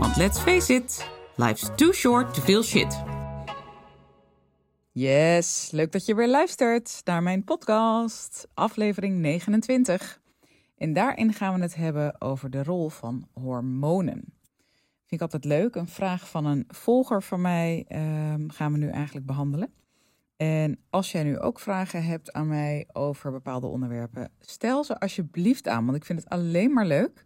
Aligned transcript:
want 0.00 0.16
let's 0.16 0.38
face 0.38 0.74
it, 0.74 1.10
life's 1.36 1.70
too 1.76 1.92
short 1.92 2.34
to 2.34 2.40
feel 2.40 2.62
shit. 2.62 3.02
Yes, 4.92 5.70
leuk 5.70 5.92
dat 5.92 6.06
je 6.06 6.14
weer 6.14 6.28
luistert 6.28 7.00
naar 7.04 7.22
mijn 7.22 7.44
podcast, 7.44 8.48
aflevering 8.54 9.18
29. 9.18 10.20
En 10.76 10.92
daarin 10.92 11.32
gaan 11.32 11.54
we 11.54 11.60
het 11.60 11.74
hebben 11.74 12.20
over 12.20 12.50
de 12.50 12.62
rol 12.62 12.88
van 12.88 13.28
hormonen. 13.32 14.24
Vind 15.06 15.20
ik 15.20 15.20
altijd 15.20 15.44
leuk. 15.44 15.74
Een 15.74 15.88
vraag 15.88 16.28
van 16.28 16.46
een 16.46 16.64
volger 16.68 17.22
van 17.22 17.40
mij 17.40 17.84
ehm, 17.88 18.48
gaan 18.48 18.72
we 18.72 18.78
nu 18.78 18.88
eigenlijk 18.88 19.26
behandelen. 19.26 19.72
En 20.36 20.78
als 20.90 21.12
jij 21.12 21.22
nu 21.22 21.38
ook 21.38 21.60
vragen 21.60 22.04
hebt 22.04 22.32
aan 22.32 22.48
mij 22.48 22.88
over 22.92 23.32
bepaalde 23.32 23.66
onderwerpen, 23.66 24.30
stel 24.40 24.84
ze 24.84 25.00
alsjeblieft 25.00 25.68
aan, 25.68 25.84
want 25.84 25.96
ik 25.96 26.04
vind 26.04 26.18
het 26.18 26.28
alleen 26.28 26.72
maar 26.72 26.86
leuk. 26.86 27.24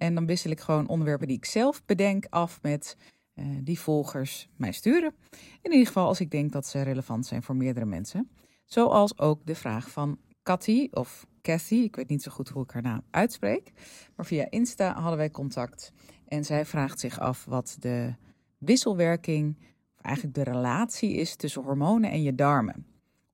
En 0.00 0.14
dan 0.14 0.26
wissel 0.26 0.50
ik 0.50 0.60
gewoon 0.60 0.88
onderwerpen 0.88 1.26
die 1.26 1.36
ik 1.36 1.44
zelf 1.44 1.84
bedenk 1.84 2.26
af 2.28 2.58
met 2.62 2.96
uh, 3.34 3.46
die 3.62 3.80
volgers 3.80 4.48
mij 4.56 4.72
sturen. 4.72 5.14
In 5.62 5.70
ieder 5.70 5.86
geval 5.86 6.06
als 6.06 6.20
ik 6.20 6.30
denk 6.30 6.52
dat 6.52 6.66
ze 6.66 6.82
relevant 6.82 7.26
zijn 7.26 7.42
voor 7.42 7.56
meerdere 7.56 7.86
mensen. 7.86 8.30
Zoals 8.64 9.18
ook 9.18 9.46
de 9.46 9.54
vraag 9.54 9.90
van 9.90 10.18
Cathy 10.42 10.88
of 10.90 11.26
Cathy, 11.42 11.74
ik 11.74 11.96
weet 11.96 12.08
niet 12.08 12.22
zo 12.22 12.30
goed 12.30 12.48
hoe 12.48 12.62
ik 12.62 12.70
haar 12.70 12.82
naam 12.82 13.02
uitspreek. 13.10 13.72
Maar 14.16 14.26
via 14.26 14.50
Insta 14.50 14.94
hadden 14.94 15.16
wij 15.16 15.30
contact 15.30 15.92
en 16.26 16.44
zij 16.44 16.66
vraagt 16.66 17.00
zich 17.00 17.18
af 17.18 17.44
wat 17.44 17.76
de 17.78 18.14
wisselwerking 18.58 19.58
eigenlijk 20.00 20.34
de 20.34 20.44
relatie 20.44 21.14
is 21.14 21.36
tussen 21.36 21.62
hormonen 21.62 22.10
en 22.10 22.22
je 22.22 22.34
darmen. 22.34 22.86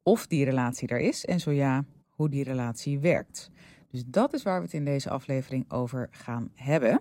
Of 0.03 0.27
die 0.27 0.45
relatie 0.45 0.89
er 0.89 1.01
is 1.01 1.25
en 1.25 1.41
zo 1.41 1.51
ja, 1.51 1.85
hoe 2.09 2.29
die 2.29 2.45
relatie 2.45 2.99
werkt. 2.99 3.51
Dus 3.97 4.05
dat 4.07 4.33
is 4.33 4.43
waar 4.43 4.59
we 4.59 4.65
het 4.65 4.75
in 4.75 4.85
deze 4.85 5.11
aflevering 5.11 5.73
over 5.73 6.09
gaan 6.11 6.51
hebben. 6.55 7.01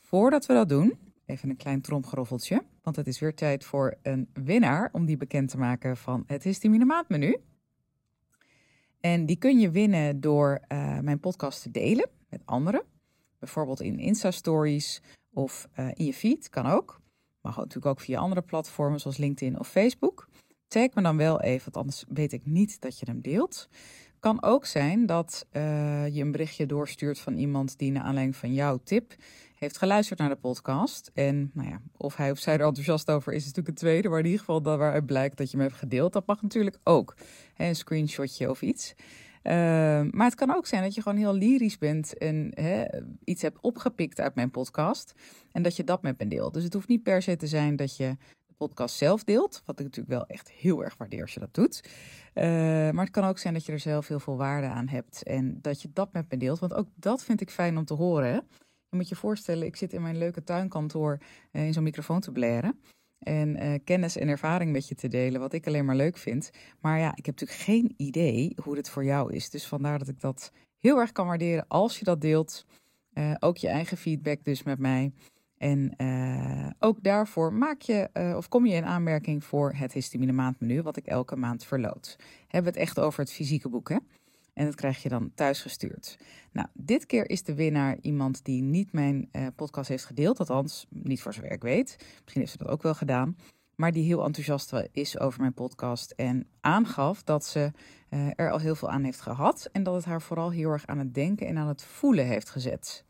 Voordat 0.00 0.46
we 0.46 0.54
dat 0.54 0.68
doen, 0.68 0.98
even 1.26 1.50
een 1.50 1.56
klein 1.56 1.80
tromgeroffeltje, 1.80 2.62
want 2.82 2.96
het 2.96 3.06
is 3.06 3.18
weer 3.18 3.34
tijd 3.34 3.64
voor 3.64 3.98
een 4.02 4.28
winnaar 4.32 4.88
om 4.92 5.04
die 5.04 5.16
bekend 5.16 5.50
te 5.50 5.58
maken 5.58 5.96
van 5.96 6.24
het 6.26 6.42
Histamine 6.42 6.84
Maatmenu. 6.84 7.36
En 9.00 9.26
die 9.26 9.36
kun 9.36 9.58
je 9.58 9.70
winnen 9.70 10.20
door 10.20 10.60
uh, 10.68 10.98
mijn 10.98 11.20
podcast 11.20 11.62
te 11.62 11.70
delen 11.70 12.10
met 12.28 12.42
anderen. 12.44 12.82
Bijvoorbeeld 13.38 13.80
in 13.80 13.98
Insta-stories 13.98 15.02
of 15.32 15.68
uh, 15.78 15.88
in 15.94 16.04
je 16.04 16.14
feed, 16.14 16.48
kan 16.48 16.66
ook. 16.66 17.00
Mag 17.40 17.56
natuurlijk 17.56 17.86
ook 17.86 18.00
via 18.00 18.18
andere 18.18 18.42
platformen 18.42 19.00
zoals 19.00 19.16
LinkedIn 19.16 19.58
of 19.58 19.68
Facebook. 19.68 20.28
Tag 20.68 20.94
me 20.94 21.02
dan 21.02 21.16
wel 21.16 21.40
even, 21.40 21.72
want 21.72 21.76
anders 21.76 22.04
weet 22.08 22.32
ik 22.32 22.46
niet 22.46 22.80
dat 22.80 22.98
je 22.98 23.06
hem 23.06 23.20
deelt. 23.20 23.68
Kan 24.20 24.42
ook 24.42 24.66
zijn 24.66 25.06
dat 25.06 25.46
uh, 25.52 26.06
je 26.06 26.22
een 26.22 26.32
berichtje 26.32 26.66
doorstuurt 26.66 27.18
van 27.18 27.36
iemand 27.36 27.78
die 27.78 27.92
naar 27.92 28.02
aanleiding 28.02 28.36
van 28.36 28.52
jouw 28.54 28.80
tip 28.84 29.14
heeft 29.54 29.78
geluisterd 29.78 30.18
naar 30.18 30.28
de 30.28 30.36
podcast. 30.36 31.10
En 31.14 31.50
nou 31.54 31.68
ja, 31.68 31.80
of 31.96 32.16
hij 32.16 32.30
of 32.30 32.38
zij 32.38 32.54
er 32.54 32.66
enthousiast 32.66 33.10
over 33.10 33.32
is, 33.32 33.38
is 33.38 33.46
natuurlijk 33.46 33.68
het 33.68 33.76
tweede. 33.76 34.08
Maar 34.08 34.18
in 34.18 34.24
ieder 34.24 34.40
geval 34.40 34.62
dat 34.62 34.78
waaruit 34.78 35.06
blijkt 35.06 35.36
dat 35.36 35.50
je 35.50 35.56
hem 35.56 35.66
hebt 35.66 35.78
gedeeld. 35.78 36.12
Dat 36.12 36.26
mag 36.26 36.42
natuurlijk 36.42 36.78
ook. 36.84 37.16
Een 37.56 37.76
screenshotje 37.76 38.50
of 38.50 38.62
iets. 38.62 38.94
Uh, 39.42 39.52
maar 40.10 40.26
het 40.26 40.34
kan 40.34 40.54
ook 40.54 40.66
zijn 40.66 40.82
dat 40.82 40.94
je 40.94 41.02
gewoon 41.02 41.18
heel 41.18 41.34
lyrisch 41.34 41.78
bent 41.78 42.18
en 42.18 42.52
iets 43.24 43.42
hebt 43.42 43.60
opgepikt 43.60 44.20
uit 44.20 44.34
mijn 44.34 44.50
podcast. 44.50 45.12
En 45.52 45.62
dat 45.62 45.76
je 45.76 45.84
dat 45.84 46.02
met 46.02 46.18
me 46.18 46.28
deelt. 46.28 46.54
Dus 46.54 46.64
het 46.64 46.72
hoeft 46.72 46.88
niet 46.88 47.02
per 47.02 47.22
se 47.22 47.36
te 47.36 47.46
zijn 47.46 47.76
dat 47.76 47.96
je 47.96 48.16
podcast 48.58 48.96
zelf 48.96 49.24
deelt. 49.24 49.62
Wat 49.64 49.78
ik 49.78 49.84
natuurlijk 49.84 50.14
wel 50.14 50.26
echt 50.26 50.50
heel 50.50 50.84
erg 50.84 50.96
waardeer 50.96 51.22
als 51.22 51.34
je 51.34 51.40
dat 51.40 51.54
doet. 51.54 51.88
Uh, 52.34 52.44
maar 52.90 53.04
het 53.04 53.10
kan 53.10 53.24
ook 53.24 53.38
zijn 53.38 53.54
dat 53.54 53.66
je 53.66 53.72
er 53.72 53.78
zelf 53.78 54.08
heel 54.08 54.20
veel 54.20 54.36
waarde 54.36 54.66
aan 54.66 54.88
hebt. 54.88 55.22
En 55.22 55.58
dat 55.60 55.82
je 55.82 55.90
dat 55.92 56.12
met 56.12 56.30
me 56.30 56.36
deelt. 56.36 56.58
Want 56.58 56.74
ook 56.74 56.88
dat 56.94 57.24
vind 57.24 57.40
ik 57.40 57.50
fijn 57.50 57.78
om 57.78 57.84
te 57.84 57.94
horen. 57.94 58.32
Je 58.88 58.96
moet 58.96 59.08
je 59.08 59.16
voorstellen, 59.16 59.66
ik 59.66 59.76
zit 59.76 59.92
in 59.92 60.02
mijn 60.02 60.18
leuke 60.18 60.44
tuinkantoor 60.44 61.18
uh, 61.52 61.66
in 61.66 61.72
zo'n 61.72 61.82
microfoon 61.82 62.20
te 62.20 62.32
blaren 62.32 62.80
en 63.18 63.62
uh, 63.62 63.74
kennis 63.84 64.16
en 64.16 64.28
ervaring 64.28 64.72
met 64.72 64.88
je 64.88 64.94
te 64.94 65.08
delen, 65.08 65.40
wat 65.40 65.52
ik 65.52 65.66
alleen 65.66 65.84
maar 65.84 65.96
leuk 65.96 66.16
vind. 66.16 66.50
Maar 66.80 66.98
ja, 66.98 67.16
ik 67.16 67.26
heb 67.26 67.40
natuurlijk 67.40 67.60
geen 67.60 67.94
idee 67.96 68.56
hoe 68.62 68.76
het 68.76 68.90
voor 68.90 69.04
jou 69.04 69.32
is. 69.32 69.50
Dus 69.50 69.66
vandaar 69.66 69.98
dat 69.98 70.08
ik 70.08 70.20
dat 70.20 70.52
heel 70.78 70.98
erg 70.98 71.12
kan 71.12 71.26
waarderen 71.26 71.64
als 71.68 71.98
je 71.98 72.04
dat 72.04 72.20
deelt. 72.20 72.66
Ook 73.38 73.56
je 73.56 73.68
eigen 73.68 73.96
feedback 73.96 74.44
dus 74.44 74.62
met 74.62 74.78
mij. 74.78 75.12
En 75.58 75.94
uh, 75.96 76.70
ook 76.78 77.02
daarvoor 77.02 77.52
maak 77.52 77.80
je 77.80 78.08
of 78.36 78.48
kom 78.48 78.66
je 78.66 78.74
in 78.74 78.84
aanmerking 78.84 79.44
voor 79.44 79.72
het 79.72 79.92
histamine 79.92 80.32
maandmenu, 80.32 80.82
wat 80.82 80.96
ik 80.96 81.06
elke 81.06 81.36
maand 81.36 81.64
verloot. 81.64 82.16
Hebben 82.46 82.72
we 82.72 82.78
het 82.78 82.88
echt 82.88 82.98
over 82.98 83.20
het 83.20 83.32
fysieke 83.32 83.68
boek, 83.68 83.88
hè? 83.88 83.96
En 84.54 84.64
dat 84.64 84.74
krijg 84.74 85.02
je 85.02 85.08
dan 85.08 85.30
thuis 85.34 85.62
gestuurd. 85.62 86.18
Nou, 86.52 86.68
dit 86.72 87.06
keer 87.06 87.30
is 87.30 87.42
de 87.42 87.54
winnaar 87.54 87.96
iemand 88.00 88.44
die 88.44 88.62
niet 88.62 88.92
mijn 88.92 89.28
uh, 89.32 89.46
podcast 89.56 89.88
heeft 89.88 90.04
gedeeld. 90.04 90.38
Althans, 90.38 90.86
niet 90.90 91.22
voor 91.22 91.34
zover 91.34 91.52
ik 91.52 91.62
weet. 91.62 91.96
Misschien 91.98 92.40
heeft 92.40 92.52
ze 92.52 92.58
dat 92.58 92.68
ook 92.68 92.82
wel 92.82 92.94
gedaan. 92.94 93.36
Maar 93.74 93.92
die 93.92 94.04
heel 94.04 94.24
enthousiast 94.24 94.72
is 94.92 95.18
over 95.18 95.40
mijn 95.40 95.54
podcast. 95.54 96.10
En 96.10 96.46
aangaf 96.60 97.22
dat 97.22 97.46
ze 97.46 97.72
er 98.34 98.50
al 98.50 98.58
heel 98.58 98.74
veel 98.74 98.90
aan 98.90 99.02
heeft 99.02 99.20
gehad. 99.20 99.68
En 99.72 99.82
dat 99.82 99.94
het 99.94 100.04
haar 100.04 100.22
vooral 100.22 100.50
heel 100.50 100.70
erg 100.70 100.86
aan 100.86 100.98
het 100.98 101.14
denken 101.14 101.46
en 101.46 101.58
aan 101.58 101.68
het 101.68 101.84
voelen 101.84 102.26
heeft 102.26 102.50
gezet. 102.50 103.04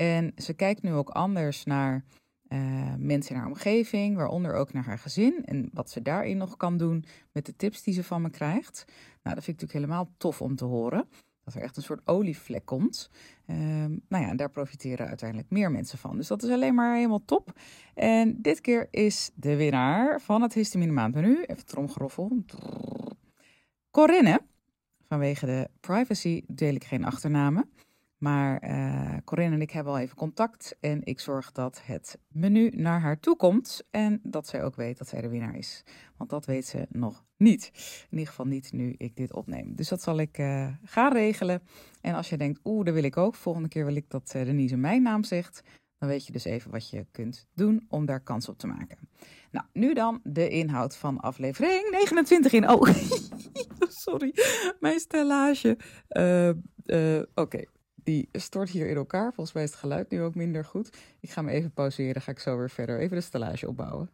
En 0.00 0.32
ze 0.36 0.54
kijkt 0.54 0.82
nu 0.82 0.92
ook 0.92 1.08
anders 1.08 1.64
naar 1.64 2.04
uh, 2.48 2.94
mensen 2.98 3.34
in 3.34 3.40
haar 3.40 3.50
omgeving, 3.50 4.16
waaronder 4.16 4.54
ook 4.54 4.72
naar 4.72 4.84
haar 4.84 4.98
gezin 4.98 5.44
en 5.44 5.70
wat 5.72 5.90
ze 5.90 6.02
daarin 6.02 6.36
nog 6.36 6.56
kan 6.56 6.76
doen 6.76 7.04
met 7.32 7.46
de 7.46 7.56
tips 7.56 7.82
die 7.82 7.94
ze 7.94 8.04
van 8.04 8.22
me 8.22 8.30
krijgt. 8.30 8.84
Nou, 9.22 9.34
dat 9.34 9.44
vind 9.44 9.56
ik 9.56 9.62
natuurlijk 9.62 9.72
helemaal 9.72 10.14
tof 10.16 10.42
om 10.42 10.56
te 10.56 10.64
horen. 10.64 11.08
Dat 11.44 11.54
er 11.54 11.60
echt 11.60 11.76
een 11.76 11.82
soort 11.82 12.06
olievlek 12.06 12.64
komt. 12.64 13.10
Uh, 13.46 13.56
nou 14.08 14.24
ja, 14.24 14.34
daar 14.34 14.50
profiteren 14.50 15.06
uiteindelijk 15.06 15.50
meer 15.50 15.70
mensen 15.70 15.98
van. 15.98 16.16
Dus 16.16 16.28
dat 16.28 16.42
is 16.42 16.50
alleen 16.50 16.74
maar 16.74 16.94
helemaal 16.94 17.24
top. 17.24 17.52
En 17.94 18.42
dit 18.42 18.60
keer 18.60 18.88
is 18.90 19.30
de 19.34 19.56
winnaar 19.56 20.20
van 20.20 20.42
het 20.42 20.54
histamine 20.54 20.92
maandmenu, 20.92 21.42
even 21.42 21.66
tromgeroffel, 21.66 22.44
Corinne. 23.90 24.40
Vanwege 25.08 25.46
de 25.46 25.68
privacy 25.80 26.42
deel 26.46 26.74
ik 26.74 26.84
geen 26.84 27.04
achternamen. 27.04 27.70
Maar 28.20 28.70
uh, 28.70 29.16
Corinne 29.24 29.54
en 29.54 29.60
ik 29.60 29.70
hebben 29.70 29.92
al 29.92 29.98
even 29.98 30.16
contact 30.16 30.76
en 30.80 31.04
ik 31.04 31.20
zorg 31.20 31.52
dat 31.52 31.80
het 31.84 32.18
menu 32.28 32.68
naar 32.68 33.00
haar 33.00 33.20
toe 33.20 33.36
komt 33.36 33.82
en 33.90 34.20
dat 34.22 34.46
zij 34.46 34.64
ook 34.64 34.76
weet 34.76 34.98
dat 34.98 35.08
zij 35.08 35.20
de 35.20 35.28
winnaar 35.28 35.56
is. 35.56 35.84
Want 36.16 36.30
dat 36.30 36.46
weet 36.46 36.66
ze 36.66 36.86
nog 36.88 37.24
niet. 37.36 37.70
In 38.10 38.18
ieder 38.18 38.26
geval 38.26 38.46
niet 38.46 38.72
nu 38.72 38.94
ik 38.96 39.16
dit 39.16 39.32
opneem. 39.32 39.74
Dus 39.74 39.88
dat 39.88 40.02
zal 40.02 40.18
ik 40.18 40.38
uh, 40.38 40.68
gaan 40.84 41.12
regelen. 41.12 41.62
En 42.00 42.14
als 42.14 42.28
je 42.28 42.36
denkt, 42.36 42.60
oeh, 42.64 42.84
dat 42.84 42.94
wil 42.94 43.02
ik 43.02 43.16
ook. 43.16 43.34
Volgende 43.34 43.68
keer 43.68 43.84
wil 43.84 43.96
ik 43.96 44.10
dat 44.10 44.32
uh, 44.36 44.44
Denise 44.44 44.76
mijn 44.76 45.02
naam 45.02 45.24
zegt. 45.24 45.62
Dan 45.98 46.08
weet 46.08 46.26
je 46.26 46.32
dus 46.32 46.44
even 46.44 46.70
wat 46.70 46.90
je 46.90 47.06
kunt 47.10 47.48
doen 47.54 47.86
om 47.88 48.06
daar 48.06 48.20
kans 48.20 48.48
op 48.48 48.58
te 48.58 48.66
maken. 48.66 48.98
Nou, 49.50 49.66
nu 49.72 49.94
dan 49.94 50.20
de 50.22 50.48
inhoud 50.48 50.96
van 50.96 51.20
aflevering 51.20 51.90
29 51.90 52.52
in. 52.52 52.68
Oh, 52.68 52.82
sorry, 54.04 54.34
mijn 54.80 54.98
stellage. 54.98 55.78
Oké. 56.08 57.26
Okay 57.34 57.68
die 58.02 58.28
stort 58.32 58.70
hier 58.70 58.88
in 58.88 58.96
elkaar. 58.96 59.32
Volgens 59.32 59.54
mij 59.54 59.64
is 59.64 59.70
het 59.70 59.78
geluid 59.78 60.10
nu 60.10 60.22
ook 60.22 60.34
minder 60.34 60.64
goed. 60.64 60.96
Ik 61.20 61.30
ga 61.30 61.42
me 61.42 61.50
even 61.50 61.72
pauzeren, 61.72 62.22
ga 62.22 62.30
ik 62.30 62.38
zo 62.38 62.56
weer 62.56 62.70
verder 62.70 62.98
even 62.98 63.16
de 63.16 63.22
stellage 63.22 63.68
opbouwen. 63.68 64.10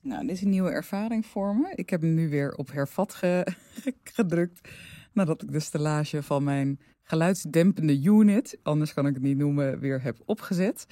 Nou, 0.00 0.26
dit 0.26 0.36
is 0.36 0.42
een 0.42 0.50
nieuwe 0.50 0.70
ervaring 0.70 1.26
voor 1.26 1.56
me. 1.56 1.72
Ik 1.74 1.90
heb 1.90 2.00
hem 2.00 2.14
nu 2.14 2.28
weer 2.28 2.54
op 2.54 2.72
hervat 2.72 3.14
ge 3.14 3.46
gedrukt. 4.16 4.68
Nadat 5.12 5.42
ik 5.42 5.52
de 5.52 5.60
stellage 5.60 6.22
van 6.22 6.44
mijn 6.44 6.80
geluidsdempende 7.02 8.02
unit, 8.02 8.58
anders 8.62 8.94
kan 8.94 9.06
ik 9.06 9.14
het 9.14 9.22
niet 9.22 9.36
noemen, 9.36 9.78
weer 9.78 10.02
heb 10.02 10.18
opgezet. 10.24 10.86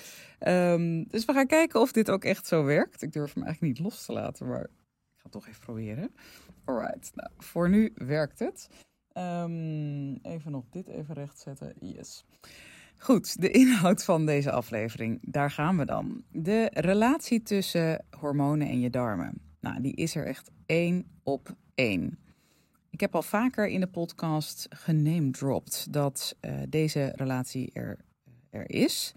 Um, 0.47 1.09
dus 1.09 1.25
we 1.25 1.33
gaan 1.33 1.47
kijken 1.47 1.81
of 1.81 1.93
dit 1.93 2.11
ook 2.11 2.25
echt 2.25 2.47
zo 2.47 2.65
werkt. 2.65 3.03
Ik 3.03 3.13
durf 3.13 3.35
hem 3.35 3.43
eigenlijk 3.43 3.75
niet 3.75 3.87
los 3.87 4.05
te 4.05 4.13
laten, 4.13 4.47
maar 4.49 4.63
ik 4.63 5.17
ga 5.17 5.23
het 5.23 5.33
toch 5.33 5.49
even 5.49 5.61
proberen. 5.61 6.15
Alright, 6.65 7.11
nou, 7.15 7.31
voor 7.39 7.69
nu 7.69 7.93
werkt 7.95 8.39
het. 8.39 8.69
Um, 9.15 10.19
even 10.23 10.53
nog 10.53 10.65
dit 10.71 10.87
even 10.87 11.15
rechtzetten. 11.15 11.73
Yes. 11.81 12.25
Goed, 12.99 13.41
de 13.41 13.51
inhoud 13.51 14.05
van 14.05 14.27
deze 14.27 14.51
aflevering. 14.51 15.19
Daar 15.23 15.51
gaan 15.51 15.77
we 15.77 15.85
dan. 15.85 16.23
De 16.33 16.71
relatie 16.73 17.43
tussen 17.43 18.05
hormonen 18.19 18.69
en 18.69 18.81
je 18.81 18.91
darmen. 18.91 19.41
Nou, 19.61 19.81
die 19.81 19.95
is 19.95 20.15
er 20.15 20.27
echt 20.27 20.51
één 20.67 21.07
op 21.23 21.57
één. 21.75 22.19
Ik 22.91 23.01
heb 23.01 23.15
al 23.15 23.23
vaker 23.23 23.69
in 23.69 23.81
de 23.81 23.87
podcast 23.87 24.67
genamedropt 24.69 25.93
dat 25.93 26.37
uh, 26.41 26.53
deze 26.69 27.13
relatie 27.15 27.71
er, 27.73 27.99
er 28.51 28.71
is. 28.71 29.15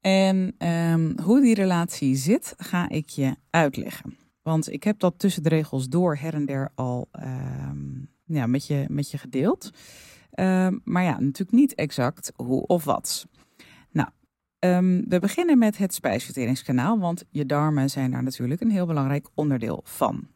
En 0.00 0.54
ehm, 0.58 1.20
hoe 1.20 1.40
die 1.40 1.54
relatie 1.54 2.16
zit, 2.16 2.54
ga 2.56 2.88
ik 2.88 3.08
je 3.08 3.36
uitleggen. 3.50 4.16
Want 4.48 4.72
ik 4.72 4.84
heb 4.84 4.98
dat 4.98 5.18
tussen 5.18 5.42
de 5.42 5.48
regels 5.48 5.88
door 5.88 6.16
her 6.16 6.34
en 6.34 6.46
der 6.46 6.70
al 6.74 7.08
ehm, 7.12 7.78
ja, 8.24 8.46
met, 8.46 8.66
je, 8.66 8.84
met 8.88 9.10
je 9.10 9.18
gedeeld. 9.18 9.70
Ehm, 10.30 10.78
maar 10.84 11.02
ja, 11.02 11.20
natuurlijk 11.20 11.50
niet 11.50 11.74
exact 11.74 12.32
hoe 12.36 12.66
of 12.66 12.84
wat. 12.84 13.26
Nou, 13.90 14.08
we 15.08 15.18
beginnen 15.20 15.58
met 15.58 15.78
het 15.78 15.94
spijsverteringskanaal, 15.94 16.98
want 16.98 17.24
je 17.30 17.46
darmen 17.46 17.90
zijn 17.90 18.10
daar 18.10 18.22
natuurlijk 18.22 18.60
een 18.60 18.70
heel 18.70 18.86
belangrijk 18.86 19.28
onderdeel 19.34 19.80
van. 19.84 20.28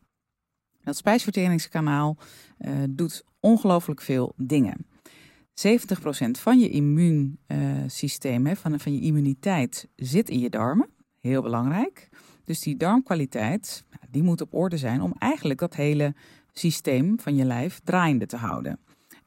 Dat 0.82 0.96
spijsverteringskanaal 0.96 2.16
uh, 2.58 2.70
doet 2.90 3.24
ongelooflijk 3.40 4.00
veel 4.00 4.32
dingen. 4.36 4.86
70% 4.86 6.30
van 6.30 6.58
je 6.58 6.68
immuunsysteem, 6.68 8.56
van, 8.56 8.80
van 8.80 8.94
je 8.94 9.00
immuniteit, 9.00 9.88
zit 9.96 10.28
in 10.28 10.38
je 10.38 10.50
darmen. 10.50 10.88
Heel 11.20 11.42
belangrijk. 11.42 12.08
Dus 12.44 12.60
die 12.60 12.76
darmkwaliteit, 12.76 13.84
die 14.10 14.22
moet 14.22 14.40
op 14.40 14.54
orde 14.54 14.76
zijn 14.76 15.00
om 15.00 15.14
eigenlijk 15.18 15.60
dat 15.60 15.74
hele 15.74 16.14
systeem 16.52 17.20
van 17.20 17.36
je 17.36 17.44
lijf 17.44 17.80
draaiende 17.84 18.26
te 18.26 18.36
houden. 18.36 18.78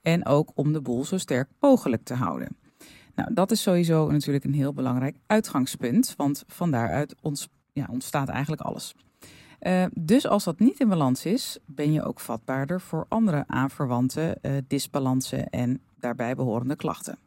En 0.01 0.25
ook 0.25 0.51
om 0.55 0.73
de 0.73 0.81
boel 0.81 1.05
zo 1.05 1.17
sterk 1.17 1.49
mogelijk 1.59 2.03
te 2.03 2.13
houden. 2.13 2.57
Nou, 3.15 3.33
dat 3.33 3.51
is 3.51 3.61
sowieso 3.61 4.11
natuurlijk 4.11 4.45
een 4.45 4.53
heel 4.53 4.73
belangrijk 4.73 5.15
uitgangspunt, 5.27 6.13
want 6.17 6.43
van 6.47 6.71
daaruit 6.71 7.15
ontstaat 7.89 8.29
eigenlijk 8.29 8.61
alles. 8.61 8.95
Uh, 9.61 9.85
dus 9.93 10.27
als 10.27 10.43
dat 10.43 10.59
niet 10.59 10.79
in 10.79 10.87
balans 10.87 11.25
is, 11.25 11.57
ben 11.65 11.91
je 11.91 12.03
ook 12.03 12.19
vatbaarder 12.19 12.81
voor 12.81 13.05
andere 13.09 13.43
aanverwante 13.47 14.37
uh, 14.41 14.51
disbalansen 14.67 15.49
en 15.49 15.81
daarbij 15.99 16.35
behorende 16.35 16.75
klachten. 16.75 17.17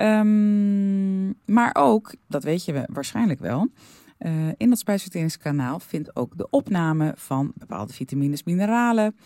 Um, 0.00 1.34
maar 1.44 1.70
ook, 1.78 2.14
dat 2.28 2.44
weet 2.44 2.64
je 2.64 2.86
waarschijnlijk 2.92 3.40
wel, 3.40 3.68
uh, 4.26 4.48
in 4.56 4.68
dat 4.68 4.78
spijsverteringskanaal 4.78 5.80
vindt 5.80 6.16
ook 6.16 6.36
de 6.36 6.50
opname 6.50 7.12
van 7.16 7.52
bepaalde 7.54 7.92
vitamines, 7.92 8.42
mineralen, 8.42 9.16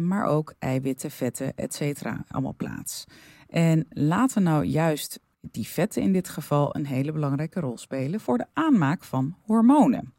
maar 0.00 0.24
ook 0.24 0.54
eiwitten, 0.58 1.10
vetten, 1.10 1.54
etc. 1.56 2.04
allemaal 2.28 2.54
plaats. 2.56 3.04
En 3.48 3.86
laten 3.88 4.42
nou 4.42 4.64
juist 4.64 5.20
die 5.50 5.66
vetten 5.66 6.02
in 6.02 6.12
dit 6.12 6.28
geval 6.28 6.76
een 6.76 6.86
hele 6.86 7.12
belangrijke 7.12 7.60
rol 7.60 7.78
spelen 7.78 8.20
voor 8.20 8.38
de 8.38 8.46
aanmaak 8.52 9.04
van 9.04 9.36
hormonen. 9.42 10.14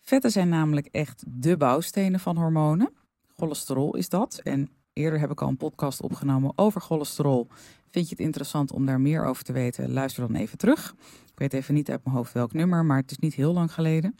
Vetten 0.00 0.30
zijn 0.30 0.48
namelijk 0.48 0.86
echt 0.86 1.24
de 1.26 1.56
bouwstenen 1.56 2.20
van 2.20 2.36
hormonen. 2.36 2.92
Cholesterol 3.36 3.96
is 3.96 4.08
dat. 4.08 4.40
En 4.42 4.70
eerder 4.92 5.20
heb 5.20 5.30
ik 5.30 5.42
al 5.42 5.48
een 5.48 5.56
podcast 5.56 6.00
opgenomen 6.02 6.52
over 6.56 6.80
cholesterol. 6.80 7.48
Vind 7.90 8.08
je 8.08 8.14
het 8.14 8.24
interessant 8.24 8.72
om 8.72 8.86
daar 8.86 9.00
meer 9.00 9.24
over 9.24 9.44
te 9.44 9.52
weten? 9.52 9.92
Luister 9.92 10.26
dan 10.26 10.36
even 10.36 10.58
terug. 10.58 10.94
Ik 11.38 11.50
weet 11.50 11.60
even 11.60 11.74
niet 11.74 11.90
uit 11.90 12.04
mijn 12.04 12.16
hoofd 12.16 12.32
welk 12.32 12.52
nummer, 12.52 12.84
maar 12.84 12.96
het 12.96 13.10
is 13.10 13.18
niet 13.18 13.34
heel 13.34 13.52
lang 13.52 13.72
geleden. 13.72 14.14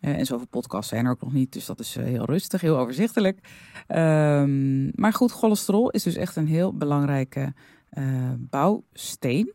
Uh, 0.00 0.18
en 0.18 0.26
zoveel 0.26 0.46
podcasts 0.46 0.88
zijn 0.88 1.04
er 1.04 1.10
ook 1.10 1.20
nog 1.20 1.32
niet, 1.32 1.52
dus 1.52 1.66
dat 1.66 1.80
is 1.80 1.96
uh, 1.96 2.04
heel 2.04 2.24
rustig, 2.24 2.60
heel 2.60 2.78
overzichtelijk. 2.78 3.38
Um, 3.88 4.90
maar 4.94 5.12
goed, 5.12 5.32
cholesterol 5.32 5.90
is 5.90 6.02
dus 6.02 6.16
echt 6.16 6.36
een 6.36 6.46
heel 6.46 6.76
belangrijke 6.76 7.54
uh, 7.92 8.04
bouwsteen, 8.38 9.52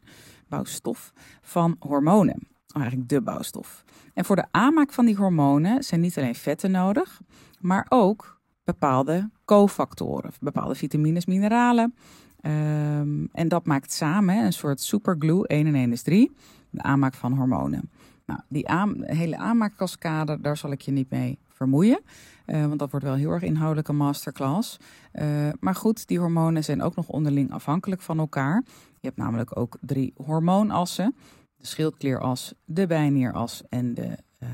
bouwstof 0.47 1.13
van 1.41 1.75
hormonen. 1.79 2.47
Oh, 2.73 2.81
eigenlijk 2.81 3.09
de 3.09 3.21
bouwstof. 3.21 3.83
En 4.13 4.25
voor 4.25 4.35
de 4.35 4.45
aanmaak 4.51 4.93
van 4.93 5.05
die 5.05 5.15
hormonen 5.15 5.83
zijn 5.83 6.01
niet 6.01 6.17
alleen 6.17 6.35
vetten 6.35 6.71
nodig, 6.71 7.21
maar 7.59 7.85
ook 7.89 8.41
bepaalde 8.63 9.29
cofactoren, 9.45 10.31
bepaalde 10.39 10.75
vitamines, 10.75 11.25
mineralen. 11.25 11.95
Um, 12.41 13.29
en 13.31 13.47
dat 13.47 13.65
maakt 13.65 13.91
samen 13.91 14.45
een 14.45 14.53
soort 14.53 14.81
superglue, 14.81 15.47
1 15.47 15.67
en 15.67 15.75
1 15.75 15.91
is 15.91 16.01
3, 16.01 16.31
de 16.77 16.83
aanmaak 16.83 17.13
van 17.13 17.33
hormonen. 17.33 17.91
Nou, 18.25 18.39
die 18.47 18.65
hele 19.01 19.38
aanmaakkaskade, 19.38 20.41
daar 20.41 20.57
zal 20.57 20.71
ik 20.71 20.81
je 20.81 20.91
niet 20.91 21.09
mee 21.09 21.39
vermoeien. 21.47 22.00
Uh, 22.45 22.65
want 22.65 22.79
dat 22.79 22.91
wordt 22.91 23.06
wel 23.06 23.15
heel 23.15 23.31
erg 23.31 23.44
inhoudelijke 23.44 23.94
masterclass. 23.94 24.77
Uh, 25.13 25.25
maar 25.59 25.75
goed, 25.75 26.07
die 26.07 26.19
hormonen 26.19 26.63
zijn 26.63 26.81
ook 26.81 26.95
nog 26.95 27.07
onderling 27.07 27.51
afhankelijk 27.51 28.01
van 28.01 28.19
elkaar. 28.19 28.63
Je 29.00 29.07
hebt 29.07 29.18
namelijk 29.18 29.57
ook 29.57 29.77
drie 29.81 30.13
hormoonassen 30.15 31.15
de 31.57 31.65
schildklieras, 31.65 32.53
de 32.65 32.88
bijnieras 32.88 33.63
en 33.69 33.94
de 33.94 34.18
uh, 34.39 34.50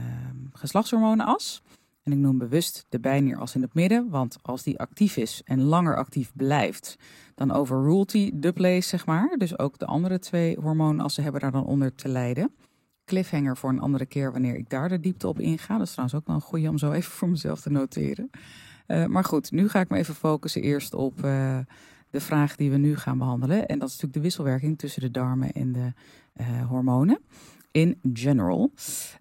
geslachtshormonenas. 0.54 1.64
En 2.04 2.12
ik 2.12 2.18
noem 2.18 2.38
bewust 2.38 2.86
de 2.90 3.00
bijnieras 3.00 3.56
in 3.56 3.62
het 3.62 3.74
midden, 3.74 4.10
want 4.10 4.38
als 4.42 4.64
die 4.64 4.80
actief 4.80 5.18
is 5.18 5.42
en 5.46 5.62
langer 5.62 5.98
actief 5.98 6.32
blijft, 6.36 6.98
dan 7.36 7.52
overrult 7.52 8.12
die 8.12 8.40
de 8.40 8.54
place, 8.54 8.88
zeg 8.88 9.06
maar. 9.06 9.36
Dus 9.38 9.60
ook 9.60 9.80
de 9.80 9.86
andere 9.86 10.20
twee 10.20 10.58
hormoonassen 10.60 11.24
hebben 11.24 11.42
daar 11.42 11.52
dan 11.52 11.66
onder 11.66 11.96
te 11.96 12.08
lijden. 12.08 12.52
Cliffhanger 13.06 13.58
voor 13.58 13.70
een 13.70 13.80
andere 13.80 14.06
keer 14.06 14.32
wanneer 14.32 14.56
ik 14.56 14.70
daar 14.70 14.90
de 14.90 15.00
diepte 15.00 15.28
op 15.28 15.40
inga. 15.40 15.78
Dat 15.78 15.88
is 15.88 15.92
trouwens 15.92 16.20
ook 16.20 16.28
wel 16.28 16.36
een 16.36 16.42
goede 16.42 16.70
om 16.70 16.78
zo 16.78 16.92
even 16.92 17.12
voor 17.12 17.30
mezelf 17.30 17.62
te 17.62 17.70
noteren. 17.70 18.30
Uh, 18.88 19.06
maar 19.06 19.24
goed, 19.24 19.52
nu 19.52 19.70
ga 19.70 19.80
ik 19.80 19.90
me 19.90 19.98
even 19.98 20.16
focussen 20.16 20.62
eerst 20.62 20.94
op 20.94 21.26
uh, 21.26 21.58
de 22.10 22.20
vraag 22.20 22.56
die 22.56 22.72
we 22.72 22.78
nu 22.78 22.96
gaan 22.96 23.18
behandelen. 23.18 23.68
En 23.68 23.80
dat 23.80 23.88
is 23.88 23.94
natuurlijk 23.94 24.14
de 24.14 24.20
wisselwerking 24.20 24.78
tussen 24.78 25.02
de 25.02 25.12
darmen 25.12 25.52
en 25.52 25.72
de 25.72 25.94
uh, 26.42 26.68
hormonen. 26.68 27.20
In 27.74 28.00
general. 28.14 28.72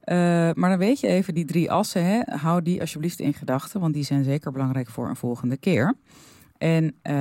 Uh, 0.05 0.15
maar 0.55 0.71
dan 0.71 0.79
weet 0.79 1.01
je 1.01 1.07
even, 1.07 1.35
die 1.35 1.45
drie 1.45 1.71
assen, 1.71 2.05
hè, 2.05 2.21
hou 2.37 2.63
die 2.63 2.81
alsjeblieft 2.81 3.21
in 3.21 3.35
gedachten, 3.35 3.81
want 3.81 3.95
die 3.95 4.05
zijn 4.05 4.25
zeker 4.25 4.53
belangrijk 4.53 4.89
voor 4.89 5.09
een 5.09 5.17
volgende 5.17 5.57
keer. 5.57 5.95
En 6.59 6.85
uh, 6.85 7.13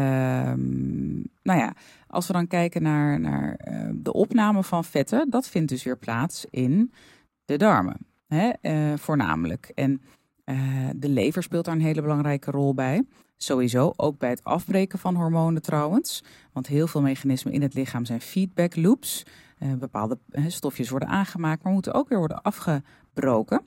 nou 1.44 1.60
ja, 1.60 1.74
als 2.08 2.28
we 2.28 2.34
dan 2.34 2.48
kijken 2.48 2.82
naar, 2.82 3.20
naar 3.20 3.60
uh, 3.68 3.90
de 3.94 4.14
opname 4.14 4.64
van 4.64 4.84
vetten, 4.84 5.30
dat 5.30 5.48
vindt 5.48 5.70
dus 5.70 5.84
weer 5.84 5.98
plaats 5.98 6.46
in 6.50 6.92
de 7.46 7.58
darmen, 7.58 7.98
hè, 8.28 8.52
voornamelijk. 8.98 9.72
En 9.76 10.02
de 10.96 11.10
lever 11.10 11.44
speelt 11.44 11.66
daar 11.66 11.76
een 11.76 11.82
hele 11.82 12.02
belangrijke 12.02 12.52
rol 12.52 12.74
bij. 12.74 13.04
Sowieso 13.38 13.94
ook 13.96 14.18
bij 14.18 14.30
het 14.30 14.44
afbreken 14.44 15.00
van 15.00 15.16
hormonen 15.16 15.62
trouwens. 15.62 16.24
Want 16.54 16.68
heel 16.68 16.88
veel 16.88 17.02
mechanismen 17.02 17.54
in 17.54 17.62
het 17.62 17.74
lichaam 17.74 18.06
zijn 18.06 18.22
feedback 18.22 18.76
loops. 18.76 19.26
Uh, 19.64 19.74
bepaalde 19.74 20.20
stofjes 20.48 20.90
worden 20.90 21.10
aangemaakt, 21.10 21.64
maar 21.64 21.74
moeten 21.74 21.94
ook 21.94 22.10
weer 22.10 22.18
worden 22.18 22.42
afgebroken. 22.42 23.66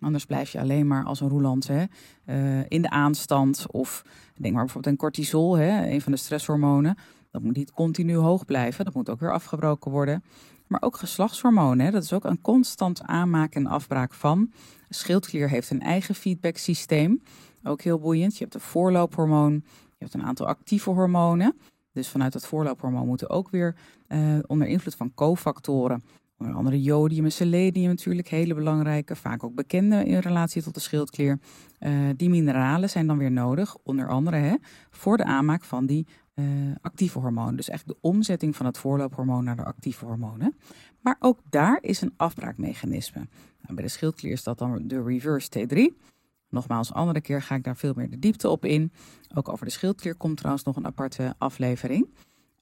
Anders 0.00 0.26
blijf 0.26 0.50
je 0.50 0.60
alleen 0.60 0.86
maar 0.86 1.04
als 1.04 1.20
een 1.20 1.28
roeland 1.28 1.66
hè, 1.66 1.84
uh, 2.26 2.64
in 2.68 2.82
de 2.82 2.90
aanstand. 2.90 3.66
Of 3.70 4.02
denk 4.34 4.54
maar 4.54 4.64
bijvoorbeeld 4.64 4.86
aan 4.86 5.00
cortisol, 5.00 5.56
hè, 5.56 5.90
een 5.90 6.00
van 6.00 6.12
de 6.12 6.18
stresshormonen. 6.18 6.96
Dat 7.30 7.42
moet 7.42 7.56
niet 7.56 7.72
continu 7.72 8.14
hoog 8.14 8.44
blijven. 8.44 8.84
Dat 8.84 8.94
moet 8.94 9.10
ook 9.10 9.20
weer 9.20 9.32
afgebroken 9.32 9.90
worden. 9.90 10.24
Maar 10.66 10.82
ook 10.82 10.96
geslachtshormonen, 10.96 11.92
dat 11.92 12.02
is 12.02 12.12
ook 12.12 12.24
een 12.24 12.40
constant 12.40 13.02
aanmaken 13.02 13.64
en 13.64 13.70
afbraak 13.70 14.14
van. 14.14 14.52
schildklier 14.88 15.48
heeft 15.48 15.70
een 15.70 15.80
eigen 15.80 16.14
feedback 16.14 16.56
systeem. 16.56 17.22
Ook 17.62 17.82
heel 17.82 17.98
boeiend. 17.98 18.36
Je 18.36 18.42
hebt 18.42 18.54
een 18.54 18.60
voorloophormoon. 18.60 19.52
Je 19.74 19.96
hebt 19.98 20.14
een 20.14 20.22
aantal 20.22 20.46
actieve 20.46 20.90
hormonen. 20.90 21.56
Dus 21.94 22.08
vanuit 22.08 22.32
dat 22.32 22.46
voorloophormoon 22.46 23.06
moeten 23.06 23.30
ook 23.30 23.50
weer 23.50 23.74
uh, 24.08 24.38
onder 24.46 24.66
invloed 24.66 24.94
van 24.94 25.14
cofactoren, 25.14 26.02
onder 26.38 26.54
andere 26.54 26.82
jodium 26.82 27.24
en 27.24 27.32
selenium 27.32 27.88
natuurlijk, 27.88 28.28
hele 28.28 28.54
belangrijke, 28.54 29.16
vaak 29.16 29.44
ook 29.44 29.54
bekende 29.54 30.04
in 30.04 30.18
relatie 30.18 30.62
tot 30.62 30.74
de 30.74 30.80
schildklier. 30.80 31.38
Uh, 31.80 31.90
die 32.16 32.28
mineralen 32.28 32.90
zijn 32.90 33.06
dan 33.06 33.18
weer 33.18 33.32
nodig, 33.32 33.76
onder 33.82 34.08
andere 34.08 34.36
hè, 34.36 34.54
voor 34.90 35.16
de 35.16 35.24
aanmaak 35.24 35.64
van 35.64 35.86
die 35.86 36.06
uh, 36.34 36.46
actieve 36.80 37.18
hormonen. 37.18 37.56
Dus 37.56 37.68
eigenlijk 37.68 38.00
de 38.00 38.08
omzetting 38.08 38.56
van 38.56 38.66
het 38.66 38.78
voorloophormoon 38.78 39.44
naar 39.44 39.56
de 39.56 39.64
actieve 39.64 40.04
hormonen. 40.04 40.56
Maar 41.00 41.16
ook 41.18 41.38
daar 41.50 41.78
is 41.80 42.00
een 42.00 42.14
afbraakmechanisme. 42.16 43.28
Nou, 43.60 43.74
bij 43.74 43.84
de 43.84 43.90
schildklier 43.90 44.32
is 44.32 44.42
dat 44.42 44.58
dan 44.58 44.88
de 44.88 45.02
reverse 45.02 45.48
T3. 45.58 46.12
Nogmaals, 46.54 46.92
andere 46.92 47.20
keer 47.20 47.42
ga 47.42 47.54
ik 47.54 47.64
daar 47.64 47.76
veel 47.76 47.92
meer 47.96 48.10
de 48.10 48.18
diepte 48.18 48.48
op 48.48 48.64
in. 48.64 48.92
Ook 49.34 49.48
over 49.48 49.64
de 49.64 49.72
schildklier 49.72 50.14
komt 50.14 50.36
trouwens 50.36 50.64
nog 50.64 50.76
een 50.76 50.86
aparte 50.86 51.34
aflevering. 51.38 52.08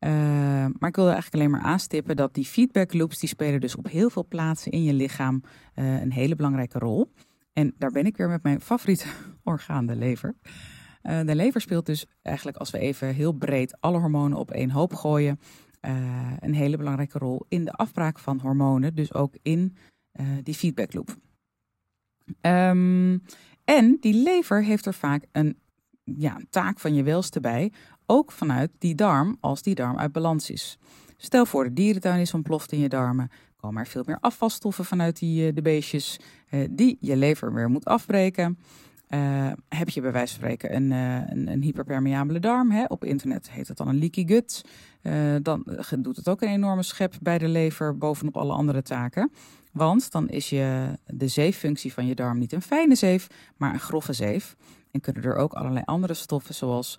Uh, 0.04 0.10
maar 0.78 0.88
ik 0.88 0.96
wilde 0.96 1.10
eigenlijk 1.10 1.34
alleen 1.34 1.50
maar 1.50 1.70
aanstippen 1.70 2.16
dat 2.16 2.34
die 2.34 2.44
feedback 2.44 2.92
loops, 2.92 3.18
die 3.18 3.28
spelen 3.28 3.60
dus 3.60 3.76
op 3.76 3.88
heel 3.88 4.10
veel 4.10 4.26
plaatsen 4.28 4.72
in 4.72 4.82
je 4.82 4.92
lichaam 4.92 5.42
uh, 5.74 6.00
een 6.00 6.12
hele 6.12 6.36
belangrijke 6.36 6.78
rol. 6.78 7.12
En 7.52 7.74
daar 7.78 7.90
ben 7.90 8.06
ik 8.06 8.16
weer 8.16 8.28
met 8.28 8.42
mijn 8.42 8.60
favoriete 8.60 9.06
orgaan, 9.44 9.86
de 9.86 9.96
lever. 9.96 10.34
Uh, 11.02 11.20
de 11.20 11.34
lever 11.34 11.60
speelt 11.60 11.86
dus 11.86 12.06
eigenlijk, 12.22 12.56
als 12.56 12.70
we 12.70 12.78
even 12.78 13.14
heel 13.14 13.32
breed 13.32 13.80
alle 13.80 13.98
hormonen 13.98 14.38
op 14.38 14.50
één 14.50 14.70
hoop 14.70 14.94
gooien, 14.94 15.40
een 16.40 16.54
hele 16.54 16.76
belangrijke 16.76 17.18
rol 17.18 17.44
in 17.48 17.64
de 17.64 17.72
afbraak 17.72 18.18
van 18.18 18.40
hormonen, 18.40 18.94
dus 18.94 19.14
ook 19.14 19.34
in 19.42 19.76
die 20.42 20.54
feedback 20.54 20.92
loop. 20.92 21.16
Um, 22.40 23.22
en 23.64 23.96
die 24.00 24.14
lever 24.14 24.64
heeft 24.64 24.86
er 24.86 24.94
vaak 24.94 25.24
een 25.32 25.58
ja, 26.04 26.40
taak 26.50 26.78
van 26.78 26.94
je 26.94 27.02
welste 27.02 27.40
bij, 27.40 27.72
ook 28.06 28.32
vanuit 28.32 28.70
die 28.78 28.94
darm 28.94 29.36
als 29.40 29.62
die 29.62 29.74
darm 29.74 29.98
uit 29.98 30.12
balans 30.12 30.50
is. 30.50 30.78
Stel 31.16 31.46
voor 31.46 31.64
de 31.64 31.72
dierentuin 31.72 32.20
is 32.20 32.34
ontploft 32.34 32.72
in 32.72 32.78
je 32.78 32.88
darmen, 32.88 33.30
komen 33.56 33.80
er 33.80 33.88
veel 33.88 34.02
meer 34.06 34.18
afvalstoffen 34.20 34.84
vanuit 34.84 35.18
die, 35.18 35.46
eh, 35.46 35.54
de 35.54 35.62
beestjes, 35.62 36.20
eh, 36.48 36.68
die 36.70 36.96
je 37.00 37.16
lever 37.16 37.54
weer 37.54 37.70
moet 37.70 37.84
afbreken. 37.84 38.58
Uh, 39.08 39.52
heb 39.68 39.88
je 39.88 40.00
bij 40.00 40.12
wijze 40.12 40.34
van 40.34 40.42
spreken 40.42 40.74
een, 40.76 40.90
een, 40.90 41.52
een, 41.52 41.62
hyperpermeabele 41.62 42.38
darm, 42.38 42.70
hè? 42.70 42.84
op 42.84 43.04
internet 43.04 43.50
heet 43.50 43.68
het 43.68 43.76
dan 43.76 43.88
een 43.88 43.98
leaky 43.98 44.26
gut, 44.26 44.64
dan 45.42 45.66
doet 45.98 46.16
het 46.16 46.28
ook 46.28 46.42
een 46.42 46.48
enorme 46.48 46.82
schep 46.82 47.14
bij 47.20 47.38
de 47.38 47.48
lever 47.48 47.98
bovenop 47.98 48.36
alle 48.36 48.52
andere 48.52 48.82
taken. 48.82 49.32
Want 49.72 50.10
dan 50.10 50.28
is 50.28 50.50
je, 50.50 50.98
de 51.06 51.28
zeeffunctie 51.28 51.92
van 51.92 52.06
je 52.06 52.14
darm 52.14 52.38
niet 52.38 52.52
een 52.52 52.62
fijne 52.62 52.94
zeef, 52.94 53.26
maar 53.56 53.72
een 53.72 53.80
grove 53.80 54.12
zeef. 54.12 54.56
En 54.90 55.00
kunnen 55.00 55.22
er 55.22 55.36
ook 55.36 55.52
allerlei 55.52 55.84
andere 55.84 56.14
stoffen 56.14 56.54
zoals 56.54 56.98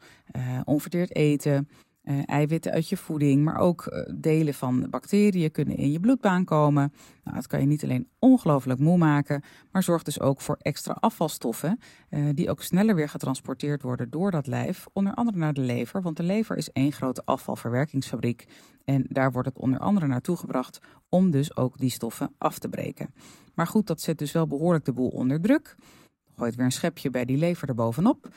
onverteerd 0.64 1.16
eten, 1.16 1.68
uh, 2.04 2.22
eiwitten 2.26 2.72
uit 2.72 2.90
je 2.90 2.98
voeding, 2.98 3.44
maar 3.44 3.58
ook 3.58 3.86
uh, 3.86 4.16
delen 4.16 4.54
van 4.54 4.88
bacteriën 4.90 5.52
kunnen 5.52 5.78
in 5.78 5.92
je 5.92 6.00
bloedbaan 6.00 6.46
komen. 6.46 6.94
Nou, 7.24 7.36
dat 7.36 7.48
kan 7.48 7.60
je 7.60 7.66
niet 7.66 7.84
alleen 7.84 8.08
ongelooflijk 8.20 8.80
moe 8.80 8.98
maken, 8.98 9.44
maar 9.72 9.84
zorgt 9.84 10.06
dus 10.06 10.20
ook 10.20 10.42
voor 10.42 10.58
extra 10.60 10.98
afvalstoffen, 11.00 11.80
uh, 12.10 12.30
die 12.34 12.50
ook 12.50 12.62
sneller 12.62 12.96
weer 12.96 13.10
getransporteerd 13.10 13.82
worden 13.82 14.10
door 14.10 14.32
dat 14.32 14.48
lijf, 14.48 14.86
onder 14.94 15.14
andere 15.14 15.38
naar 15.38 15.54
de 15.54 15.62
lever. 15.62 16.02
Want 16.02 16.18
de 16.18 16.24
lever 16.24 16.58
is 16.58 16.72
één 16.72 16.92
grote 16.92 17.22
afvalverwerkingsfabriek 17.26 18.46
en 18.86 19.06
daar 19.10 19.32
wordt 19.32 19.48
het 19.48 19.60
onder 19.60 19.80
andere 19.80 20.08
naartoe 20.08 20.38
gebracht 20.38 20.80
om 21.10 21.32
dus 21.32 21.56
ook 21.56 21.78
die 21.78 21.90
stoffen 21.90 22.34
af 22.38 22.60
te 22.60 22.70
breken. 22.70 23.14
Maar 23.54 23.68
goed, 23.68 23.88
dat 23.88 24.02
zet 24.02 24.18
dus 24.18 24.32
wel 24.32 24.48
behoorlijk 24.48 24.86
de 24.86 24.94
boel 24.94 25.10
onder 25.10 25.42
druk. 25.42 25.76
Gooit 26.36 26.56
weer 26.56 26.66
een 26.66 26.72
schepje 26.72 27.10
bij 27.10 27.26
die 27.26 27.38
lever 27.38 27.68
erbovenop. 27.68 28.28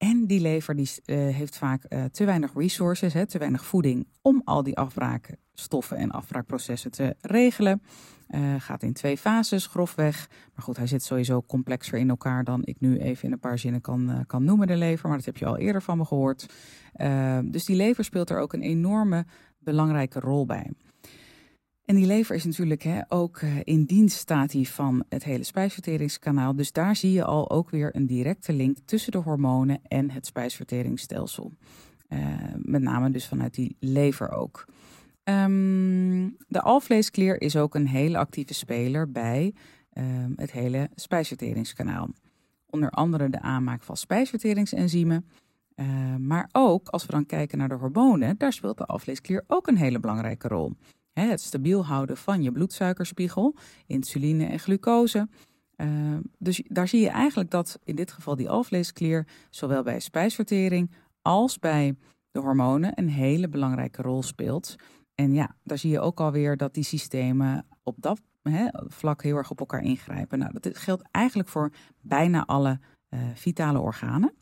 En 0.00 0.26
die 0.26 0.40
lever 0.40 0.76
die, 0.76 0.90
uh, 1.06 1.16
heeft 1.16 1.56
vaak 1.56 1.82
uh, 1.88 2.04
te 2.04 2.24
weinig 2.24 2.54
resources, 2.54 3.12
hè, 3.12 3.26
te 3.26 3.38
weinig 3.38 3.64
voeding 3.64 4.06
om 4.22 4.42
al 4.44 4.62
die 4.62 4.76
afbraakstoffen 4.76 5.96
en 5.96 6.10
afbraakprocessen 6.10 6.90
te 6.90 7.16
regelen. 7.20 7.82
Uh, 8.28 8.54
gaat 8.58 8.82
in 8.82 8.92
twee 8.92 9.18
fases 9.18 9.66
grofweg. 9.66 10.28
Maar 10.54 10.64
goed, 10.64 10.76
hij 10.76 10.86
zit 10.86 11.02
sowieso 11.02 11.42
complexer 11.42 11.98
in 11.98 12.08
elkaar 12.08 12.44
dan 12.44 12.60
ik 12.64 12.80
nu 12.80 12.98
even 12.98 13.24
in 13.24 13.32
een 13.32 13.38
paar 13.38 13.58
zinnen 13.58 13.80
kan, 13.80 14.24
kan 14.26 14.44
noemen, 14.44 14.66
de 14.66 14.76
lever. 14.76 15.08
Maar 15.08 15.16
dat 15.16 15.26
heb 15.26 15.36
je 15.36 15.46
al 15.46 15.58
eerder 15.58 15.82
van 15.82 15.98
me 15.98 16.04
gehoord. 16.04 16.46
dus 17.44 17.64
die 17.64 17.76
lever 17.76 18.04
speelt 18.04 18.30
er 18.30 18.38
ook 18.38 18.52
een 18.52 18.62
enorme 18.62 19.24
belangrijke 19.58 20.20
rol 20.20 20.46
bij. 20.46 20.70
En 21.90 21.96
die 21.96 22.06
lever 22.06 22.34
is 22.34 22.44
natuurlijk 22.44 22.82
hè, 22.82 23.00
ook 23.08 23.40
uh, 23.40 23.56
in 23.64 23.84
dienst 23.84 24.16
staat 24.16 24.52
hij 24.52 24.64
van 24.64 25.04
het 25.08 25.24
hele 25.24 25.44
spijsverteringskanaal. 25.44 26.54
Dus 26.56 26.72
daar 26.72 26.96
zie 26.96 27.12
je 27.12 27.24
al 27.24 27.50
ook 27.50 27.70
weer 27.70 27.96
een 27.96 28.06
directe 28.06 28.52
link 28.52 28.76
tussen 28.84 29.12
de 29.12 29.18
hormonen 29.18 29.80
en 29.82 30.10
het 30.10 30.26
spijsverteringsstelsel. 30.26 31.52
Uh, 32.08 32.18
met 32.54 32.82
name 32.82 33.10
dus 33.10 33.26
vanuit 33.26 33.54
die 33.54 33.76
lever 33.80 34.30
ook. 34.30 34.64
Um, 35.24 36.36
de 36.48 36.60
alvleesklier 36.60 37.40
is 37.40 37.56
ook 37.56 37.74
een 37.74 37.88
hele 37.88 38.18
actieve 38.18 38.54
speler 38.54 39.10
bij 39.10 39.54
um, 39.94 40.32
het 40.36 40.52
hele 40.52 40.90
spijsverteringskanaal. 40.94 42.08
Onder 42.66 42.90
andere 42.90 43.30
de 43.30 43.40
aanmaak 43.40 43.82
van 43.82 43.96
spijsverteringsenzymen. 43.96 45.26
Uh, 45.76 46.16
maar 46.16 46.48
ook 46.52 46.88
als 46.88 47.06
we 47.06 47.12
dan 47.12 47.26
kijken 47.26 47.58
naar 47.58 47.68
de 47.68 47.74
hormonen, 47.74 48.38
daar 48.38 48.52
speelt 48.52 48.78
de 48.78 48.86
alvleesklier 48.86 49.44
ook 49.46 49.66
een 49.66 49.76
hele 49.76 50.00
belangrijke 50.00 50.48
rol 50.48 50.72
het 51.12 51.40
stabiel 51.40 51.86
houden 51.86 52.16
van 52.16 52.42
je 52.42 52.52
bloedsuikerspiegel, 52.52 53.56
insuline 53.86 54.46
en 54.46 54.58
glucose. 54.58 55.28
Uh, 55.76 56.16
dus 56.38 56.62
daar 56.66 56.88
zie 56.88 57.00
je 57.00 57.08
eigenlijk 57.08 57.50
dat 57.50 57.78
in 57.84 57.96
dit 57.96 58.12
geval 58.12 58.36
die 58.36 58.50
alvleesklier 58.50 59.26
zowel 59.50 59.82
bij 59.82 60.00
spijsvertering 60.00 60.90
als 61.22 61.58
bij 61.58 61.94
de 62.30 62.40
hormonen 62.40 62.92
een 62.94 63.08
hele 63.08 63.48
belangrijke 63.48 64.02
rol 64.02 64.22
speelt. 64.22 64.76
En 65.14 65.32
ja, 65.32 65.56
daar 65.62 65.78
zie 65.78 65.90
je 65.90 66.00
ook 66.00 66.20
alweer 66.20 66.56
dat 66.56 66.74
die 66.74 66.84
systemen 66.84 67.66
op 67.82 67.94
dat 67.98 68.20
vlak 68.86 69.22
heel 69.22 69.36
erg 69.36 69.50
op 69.50 69.60
elkaar 69.60 69.82
ingrijpen. 69.82 70.38
Nou, 70.38 70.52
dat 70.60 70.78
geldt 70.78 71.02
eigenlijk 71.10 71.48
voor 71.48 71.72
bijna 72.00 72.46
alle 72.46 72.78
uh, 73.10 73.20
vitale 73.34 73.78
organen. 73.78 74.34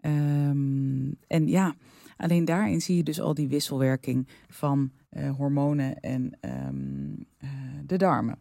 Um, 0.00 1.16
en 1.26 1.48
ja, 1.48 1.74
alleen 2.16 2.44
daarin 2.44 2.80
zie 2.80 2.96
je 2.96 3.02
dus 3.02 3.20
al 3.20 3.34
die 3.34 3.48
wisselwerking 3.48 4.28
van 4.48 4.92
hormonen 5.36 6.00
en 6.00 6.38
um, 6.40 7.26
uh, 7.38 7.50
de 7.84 7.96
darmen. 7.96 8.38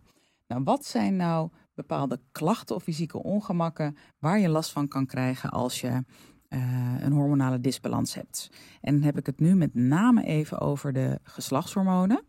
Nou, 0.48 0.64
wat 0.64 0.86
zijn 0.86 1.16
nou 1.16 1.50
bepaalde 1.74 2.20
klachten 2.32 2.76
of 2.76 2.84
fysieke 2.84 3.24
ongemakken 3.24 3.98
waar 4.20 4.40
je 4.40 4.50
last 4.50 4.72
van 4.72 4.88
kan 4.88 5.06
krijgen 5.06 5.50
als 5.50 5.82
je 5.82 6.04
uh, 6.50 6.96
een 7.00 7.12
hormonale 7.12 7.60
disbalans 7.60 8.14
hebt? 8.14 8.50
En 8.82 8.94
dan 8.94 9.04
heb 9.04 9.18
ik 9.18 9.26
het 9.26 9.40
nu 9.40 9.56
met 9.56 9.74
name 9.74 10.24
even 10.24 10.60
over 10.60 10.94
de 10.94 11.20
geslachtshormonen. 11.24 12.24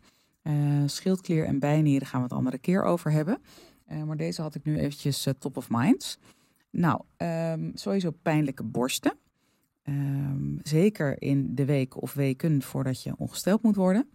schildklier 0.87 1.45
en 1.45 1.59
bijnieren 1.59 2.07
gaan 2.07 2.21
we 2.21 2.27
het 2.27 2.37
andere 2.37 2.59
keer 2.59 2.83
over 2.83 3.11
hebben. 3.11 3.41
maar 4.07 4.17
deze 4.17 4.43
had 4.43 4.55
ik 4.55 4.65
nu 4.65 4.79
eventjes 4.79 5.29
top 5.39 5.57
of 5.57 5.71
mind. 5.71 6.19
Nou, 6.71 7.01
um, 7.17 7.71
sowieso 7.75 8.11
pijnlijke 8.11 8.63
borsten. 8.63 9.13
Um, 9.89 10.59
zeker 10.63 11.23
in 11.23 11.55
de 11.55 11.65
week 11.65 12.03
of 12.03 12.15
weken 12.15 12.63
voordat 12.63 13.03
je 13.03 13.17
ongesteld 13.17 13.63
moet 13.63 13.77
worden. 13.77 14.09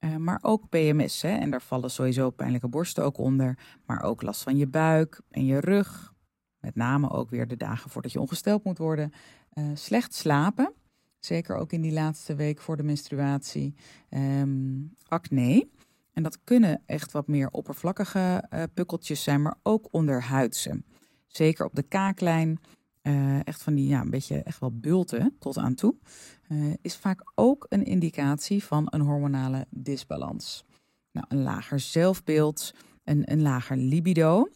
Uh, 0.00 0.16
maar 0.16 0.38
ook 0.42 0.68
PMS. 0.68 1.22
Hè? 1.22 1.36
En 1.36 1.50
daar 1.50 1.62
vallen 1.62 1.90
sowieso 1.90 2.30
pijnlijke 2.30 2.68
borsten 2.68 3.04
ook 3.04 3.18
onder. 3.18 3.58
Maar 3.86 4.02
ook 4.02 4.22
last 4.22 4.42
van 4.42 4.56
je 4.56 4.66
buik 4.66 5.20
en 5.30 5.44
je 5.44 5.60
rug. 5.60 6.14
Met 6.60 6.74
name 6.74 7.10
ook 7.10 7.30
weer 7.30 7.48
de 7.48 7.56
dagen 7.56 7.90
voordat 7.90 8.12
je 8.12 8.20
ongesteld 8.20 8.64
moet 8.64 8.78
worden. 8.78 9.12
Uh, 9.54 9.64
slecht 9.74 10.14
slapen. 10.14 10.72
Zeker 11.18 11.56
ook 11.56 11.72
in 11.72 11.80
die 11.80 11.92
laatste 11.92 12.34
week 12.34 12.60
voor 12.60 12.76
de 12.76 12.82
menstruatie. 12.82 13.74
Um, 14.10 14.92
acne. 15.08 15.68
En 16.12 16.22
dat 16.22 16.38
kunnen 16.44 16.82
echt 16.86 17.12
wat 17.12 17.28
meer 17.28 17.50
oppervlakkige 17.50 18.44
uh, 18.50 18.62
pukkeltjes 18.74 19.22
zijn, 19.22 19.42
maar 19.42 19.56
ook 19.62 19.88
onderhuidse. 19.90 20.82
Zeker 21.26 21.64
op 21.64 21.74
de 21.74 21.82
kaaklijn. 21.82 22.60
Uh, 23.02 23.46
echt 23.46 23.62
van 23.62 23.74
die, 23.74 23.88
ja, 23.88 24.00
een 24.00 24.10
beetje 24.10 24.42
echt 24.42 24.60
wel 24.60 24.72
bulten 24.72 25.36
tot 25.38 25.58
aan 25.58 25.74
toe. 25.74 25.94
Uh, 26.48 26.74
is 26.82 26.96
vaak 26.96 27.32
ook 27.34 27.66
een 27.68 27.84
indicatie 27.84 28.64
van 28.64 28.86
een 28.90 29.00
hormonale 29.00 29.66
disbalans. 29.70 30.64
Nou, 31.12 31.26
een 31.28 31.42
lager 31.42 31.80
zelfbeeld, 31.80 32.74
een, 33.04 33.32
een 33.32 33.42
lager 33.42 33.76
libido. 33.76 34.48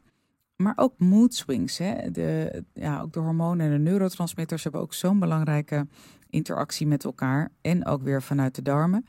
Maar 0.57 0.73
ook 0.77 0.99
mood 0.99 1.35
swings. 1.35 1.79
Hè? 1.79 2.11
De, 2.11 2.65
ja, 2.75 3.01
ook 3.01 3.13
de 3.13 3.21
hormonen 3.21 3.67
en 3.67 3.73
de 3.73 3.91
neurotransmitters 3.91 4.63
hebben 4.63 4.81
ook 4.81 4.95
zo'n 4.95 5.19
belangrijke 5.19 5.87
interactie 6.31 6.87
met 6.87 7.05
elkaar. 7.05 7.51
En 7.61 7.87
ook 7.87 8.03
weer 8.03 8.23
vanuit 8.23 8.55
de 8.55 8.63
darmen. 8.63 9.05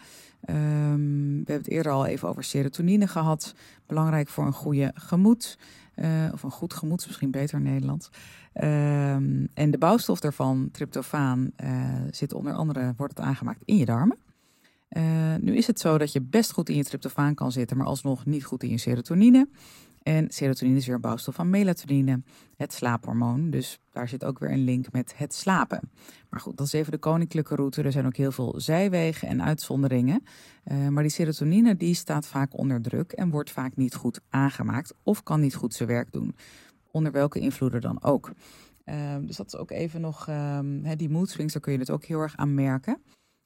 Um, 0.50 1.44
we 1.46 1.52
hebben 1.52 1.56
het 1.56 1.70
eerder 1.70 1.92
al 1.92 2.06
even 2.06 2.28
over 2.30 2.44
serotonine 2.44 3.08
gehad. 3.08 3.56
Belangrijk 3.86 4.28
voor 4.28 4.46
een 4.46 4.54
goede 4.54 4.92
gemoed. 4.94 5.58
Uh, 5.96 6.30
of 6.34 6.44
een 6.44 6.52
goed 6.52 6.74
gemoed 6.74 7.00
is 7.00 7.06
misschien 7.06 7.32
beter 7.32 7.58
in 7.58 7.64
Nederland. 7.64 8.10
Um, 8.54 9.48
en 9.54 9.72
de 9.72 9.78
bouwstof 9.78 10.20
daarvan, 10.20 10.70
tryptofaan, 10.72 11.52
uh, 11.64 11.70
zit 12.12 12.34
onder 12.34 12.54
andere, 12.54 12.94
wordt 12.98 13.18
het 13.18 13.26
aangemaakt 13.26 13.62
in 13.66 13.78
je 13.78 13.86
darmen. 13.86 14.18
Uh, 14.90 15.04
nu 15.40 15.56
is 15.56 15.68
het 15.68 15.80
zo 15.80 15.98
dat 15.98 16.12
je 16.12 16.22
best 16.22 16.52
goed 16.52 16.70
in 16.70 16.76
je 16.76 16.84
tryptofaan 16.84 17.34
kan 17.34 17.52
zitten, 17.52 17.78
maar 17.78 17.86
alsnog 17.86 18.26
niet 18.26 18.46
goed 18.46 18.64
in 18.64 18.70
je 18.70 18.78
serotonine. 18.78 19.48
En 20.06 20.30
serotonine 20.30 20.78
is 20.78 20.86
weer 20.86 20.96
een 20.96 21.02
bouwstof 21.02 21.36
van 21.36 21.50
melatonine, 21.50 22.22
het 22.58 22.74
slaaphormoon. 22.74 23.50
Dus 23.50 23.80
daar 23.92 24.08
zit 24.08 24.26
ook 24.26 24.40
weer 24.40 24.52
een 24.52 24.64
link 24.64 24.92
met 24.92 25.14
het 25.18 25.34
slapen. 25.34 25.92
Maar 26.30 26.40
goed, 26.40 26.58
dat 26.58 26.66
is 26.66 26.74
even 26.74 26.92
de 26.92 26.98
koninklijke 26.98 27.56
route. 27.56 27.82
Er 27.82 27.92
zijn 27.92 28.06
ook 28.06 28.16
heel 28.16 28.32
veel 28.32 28.54
zijwegen 28.58 29.28
en 29.28 29.44
uitzonderingen. 29.44 30.24
Uh, 30.66 30.88
maar 30.88 31.04
die 31.04 31.12
serotonine 31.12 31.78
die 31.78 31.94
staat 31.94 32.28
vaak 32.28 32.58
onder 32.58 32.82
druk 32.82 33.12
en 33.12 33.30
wordt 33.30 33.52
vaak 33.52 33.76
niet 33.76 33.96
goed 33.96 34.22
aangemaakt 34.30 34.94
of 35.04 35.24
kan 35.24 35.40
niet 35.40 35.56
goed 35.56 35.74
zijn 35.74 35.90
werk 35.90 36.12
doen. 36.12 36.36
Onder 36.92 37.12
welke 37.12 37.40
invloeden 37.40 37.82
dan 37.82 38.04
ook. 38.04 38.32
Uh, 38.86 39.16
dus 39.22 39.36
dat 39.36 39.48
is 39.48 39.56
ook 39.56 39.72
even 39.72 40.02
nog, 40.02 40.28
uh, 40.30 40.60
die 40.96 41.10
mood 41.10 41.30
swings, 41.30 41.54
daar 41.54 41.62
kun 41.62 41.74
je 41.74 41.80
het 41.80 41.92
ook 41.92 42.04
heel 42.04 42.20
erg 42.20 42.38
aan 42.38 42.54
merken. 42.54 43.02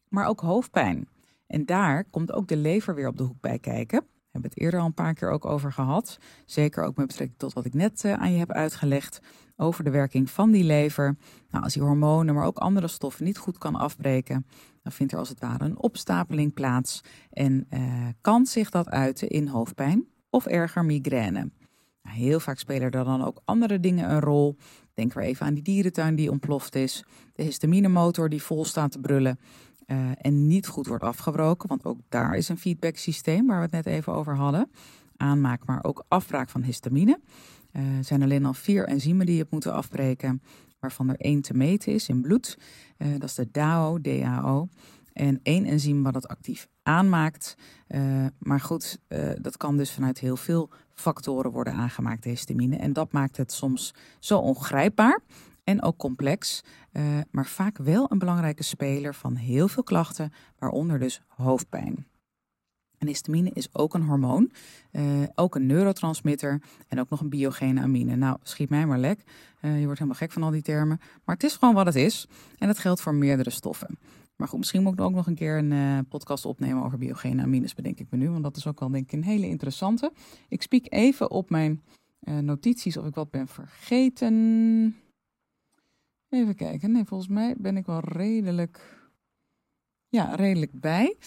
Maar 0.08 0.28
ook 0.28 0.40
hoofdpijn. 0.40 1.08
En 1.48 1.66
daar 1.66 2.04
komt 2.04 2.32
ook 2.32 2.48
de 2.48 2.58
lever 2.58 2.96
weer 2.96 3.08
op 3.08 3.18
de 3.18 3.24
hoek 3.24 3.42
bij 3.42 3.60
kijken 3.60 4.04
hebben 4.32 4.50
het 4.50 4.60
eerder 4.60 4.80
al 4.80 4.86
een 4.86 4.94
paar 4.94 5.14
keer 5.14 5.30
ook 5.30 5.46
over 5.46 5.72
gehad. 5.72 6.18
Zeker 6.46 6.84
ook 6.84 6.96
met 6.96 7.08
betrekking 7.08 7.40
tot 7.40 7.54
wat 7.54 7.66
ik 7.66 7.74
net 7.74 8.04
uh, 8.04 8.14
aan 8.14 8.32
je 8.32 8.38
heb 8.38 8.52
uitgelegd 8.52 9.22
over 9.56 9.84
de 9.84 9.90
werking 9.90 10.30
van 10.30 10.52
die 10.52 10.64
lever. 10.64 11.18
Nou, 11.50 11.64
als 11.64 11.74
die 11.74 11.84
hormonen, 11.84 12.36
maar 12.36 12.46
ook 12.46 12.58
andere 12.58 12.88
stoffen 12.88 13.26
niet 13.26 13.38
goed 13.38 13.58
kan 13.58 13.76
afbreken, 13.76 14.46
dan 14.84 14.92
vindt 14.92 15.12
er 15.12 15.20
als 15.20 15.30
het 15.30 15.40
ware 15.40 15.66
een 15.66 15.78
opstapeling 15.78 16.54
plaats 16.54 17.02
en 17.32 17.68
uh, 17.70 18.08
kan 18.22 18.46
zich 18.46 18.70
dat 18.70 18.90
uiten 18.90 19.30
in 19.30 19.48
hoofdpijn 19.48 20.08
of 20.30 20.46
erger 20.46 20.86
migraine. 20.86 21.52
Nou, 22.04 22.18
heel 22.18 22.40
vaak 22.40 22.60
spelen 22.60 22.92
er 22.92 23.04
dan 23.04 23.24
ook 23.24 23.42
andere 23.46 23.80
dingen 23.80 24.12
een 24.12 24.20
rol. 24.20 24.56
Denk 24.94 25.14
weer 25.14 25.24
even 25.24 25.46
aan 25.46 25.54
die 25.54 25.64
dierentuin 25.64 26.16
die 26.16 26.32
ontploft 26.32 26.76
is, 26.76 27.06
de 27.34 27.44
histaminemotor 27.44 28.30
die 28.30 28.44
vol 28.44 28.66
staat 28.66 28.92
te 28.92 29.00
brullen. 29.00 29.40
Uh, 29.92 30.12
en 30.22 30.48
niet 30.48 30.68
goed 30.68 30.88
wordt 30.88 31.04
afgebroken, 31.04 31.68
want 31.70 31.86
ook 31.86 32.00
daar 32.10 32.36
is 32.36 32.50
een 32.50 32.58
feedback 32.58 32.98
systeem 32.98 33.48
waar 33.48 33.58
we 33.58 33.64
het 33.64 33.72
net 33.72 33.86
even 33.86 34.14
over 34.14 34.36
hadden. 34.36 34.72
Aanmaak, 35.18 35.66
maar 35.66 35.84
ook 35.84 36.06
afbraak 36.08 36.50
van 36.50 36.62
histamine. 36.62 37.20
Er 37.72 37.82
uh, 37.82 37.88
zijn 38.02 38.24
alleen 38.24 38.46
al 38.46 38.54
vier 38.54 38.88
enzymen 38.88 39.26
die 39.26 39.36
je 39.36 39.48
moeten 39.50 39.74
afbreken, 39.74 40.42
waarvan 40.80 41.10
er 41.10 41.16
één 41.16 41.42
te 41.42 41.54
meten 41.54 41.94
is 41.94 42.10
in 42.10 42.22
bloed. 42.22 42.58
Uh, 42.98 43.12
dat 43.12 43.30
is 43.30 43.36
de 43.36 43.48
DAO, 43.52 44.02
DAO. 44.02 44.68
En 45.14 45.40
één 45.44 45.66
enzym 45.66 46.04
wat 46.04 46.16
het 46.16 46.28
actief 46.28 46.68
aanmaakt. 46.84 47.56
maar 48.40 48.60
goed, 48.60 49.00
dat 49.42 49.58
kan 49.58 49.78
dus 49.78 49.92
vanuit 49.92 50.20
heel 50.20 50.38
veel 50.38 50.70
factoren 50.94 51.52
worden 51.52 51.74
aangemaakt, 51.74 52.24
histamine. 52.24 52.76
En 52.76 52.94
dat 52.94 53.12
maakt 53.12 53.38
het 53.38 53.52
soms 53.52 53.94
zo 54.20 54.38
ongrijpbaar 54.38 55.22
en 55.70 55.82
ook 55.82 55.98
complex, 55.98 56.64
uh, 56.94 57.04
maar 57.32 57.46
vaak 57.46 57.78
wel 57.78 58.12
een 58.12 58.18
belangrijke 58.18 58.64
speler 58.64 59.16
van 59.16 59.36
heel 59.36 59.68
veel 59.68 59.84
klachten, 59.84 60.34
waaronder 60.58 61.00
dus 61.00 61.22
hoofdpijn. 61.28 62.08
En 62.98 63.08
histamine 63.08 63.50
is 63.54 63.70
ook 63.72 63.94
een 63.94 64.04
hormoon, 64.04 64.52
uh, 64.92 65.04
ook 65.36 65.56
een 65.56 65.66
neurotransmitter 65.66 66.62
en 66.88 67.00
ook 67.00 67.10
nog 67.10 67.22
een 67.22 67.30
biogene 67.30 67.82
amine. 67.82 68.16
Nou, 68.16 68.38
schiet 68.44 68.70
mij 68.70 68.86
maar 68.86 69.00
lek. 69.00 69.20
Uh, 69.62 69.80
je 69.80 69.84
wordt 69.84 70.00
helemaal 70.00 70.20
gek 70.20 70.32
van 70.32 70.44
al 70.44 70.52
die 70.52 70.62
termen. 70.62 71.00
Maar 71.26 71.36
het 71.36 71.44
is 71.44 71.56
gewoon 71.56 71.74
wat 71.74 71.86
het 71.86 71.96
is. 71.96 72.28
En 72.58 72.68
dat 72.68 72.80
geldt 72.80 73.02
voor 73.02 73.14
meerdere 73.14 73.50
stoffen. 73.50 73.98
Maar 74.36 74.48
goed, 74.48 74.60
misschien 74.60 74.84
moet 74.84 74.94
ik 74.94 75.02
ook 75.02 75.14
nog 75.14 75.28
een 75.28 75.36
keer 75.36 75.58
een 75.58 76.06
podcast 76.08 76.46
opnemen 76.46 76.84
over 76.84 76.98
biogene 76.98 77.42
amines, 77.42 77.74
bedenk 77.74 78.00
ik 78.00 78.08
me 78.10 78.18
nu. 78.18 78.30
Want 78.30 78.44
dat 78.44 78.58
is 78.58 78.68
ook 78.68 78.80
wel 78.80 78.90
denk 78.90 79.04
ik 79.04 79.12
een 79.12 79.24
hele 79.24 79.48
interessante. 79.48 80.12
Ik 80.48 80.62
spiek 80.62 80.86
even 80.94 81.32
op 81.32 81.50
mijn 81.50 81.82
notities 82.42 82.98
of 82.98 83.06
ik 83.06 83.16
wat 83.16 83.32
ben 83.32 83.48
vergeten. 83.48 84.96
Even 86.30 86.56
kijken. 86.56 86.92
Nee, 86.92 87.06
volgens 87.06 87.30
mij 87.30 87.56
ben 87.58 87.78
ik 87.78 87.86
wel 87.86 88.00
redelijk, 88.00 88.80
ja, 90.10 90.36
redelijk 90.36 90.72
bij. 90.80 91.18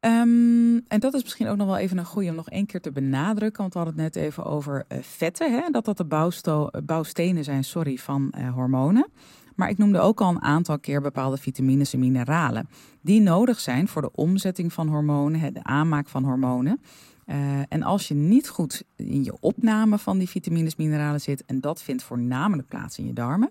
Um, 0.00 0.86
en 0.88 1.00
dat 1.00 1.14
is 1.14 1.22
misschien 1.22 1.48
ook 1.48 1.56
nog 1.56 1.66
wel 1.66 1.76
even 1.76 1.98
een 1.98 2.04
goede 2.04 2.28
om 2.28 2.34
nog 2.34 2.48
één 2.48 2.66
keer 2.66 2.80
te 2.80 2.92
benadrukken. 2.92 3.60
Want 3.60 3.72
we 3.72 3.78
hadden 3.78 4.04
het 4.04 4.14
net 4.14 4.24
even 4.24 4.44
over 4.44 4.84
uh, 4.88 4.98
vetten. 5.02 5.52
Hè? 5.52 5.70
Dat 5.70 5.84
dat 5.84 5.96
de 5.96 6.04
eh, 6.08 6.82
bouwstenen 6.84 7.44
zijn 7.44 7.64
sorry, 7.64 7.96
van 7.96 8.34
uh, 8.38 8.52
hormonen. 8.52 9.08
Maar 9.56 9.68
ik 9.68 9.78
noemde 9.78 10.00
ook 10.00 10.20
al 10.20 10.28
een 10.28 10.42
aantal 10.42 10.78
keer 10.78 11.00
bepaalde 11.00 11.36
vitamines 11.36 11.92
en 11.92 11.98
mineralen. 11.98 12.68
Die 13.00 13.20
nodig 13.20 13.60
zijn 13.60 13.88
voor 13.88 14.02
de 14.02 14.12
omzetting 14.12 14.72
van 14.72 14.88
hormonen, 14.88 15.54
de 15.54 15.64
aanmaak 15.64 16.08
van 16.08 16.24
hormonen. 16.24 16.80
Uh, 17.26 17.36
en 17.68 17.82
als 17.82 18.08
je 18.08 18.14
niet 18.14 18.48
goed 18.48 18.84
in 18.96 19.24
je 19.24 19.36
opname 19.40 19.98
van 19.98 20.18
die 20.18 20.28
vitamines 20.28 20.74
en 20.74 20.84
mineralen 20.84 21.20
zit. 21.20 21.44
En 21.44 21.60
dat 21.60 21.82
vindt 21.82 22.02
voornamelijk 22.02 22.68
plaats 22.68 22.98
in 22.98 23.06
je 23.06 23.12
darmen. 23.12 23.50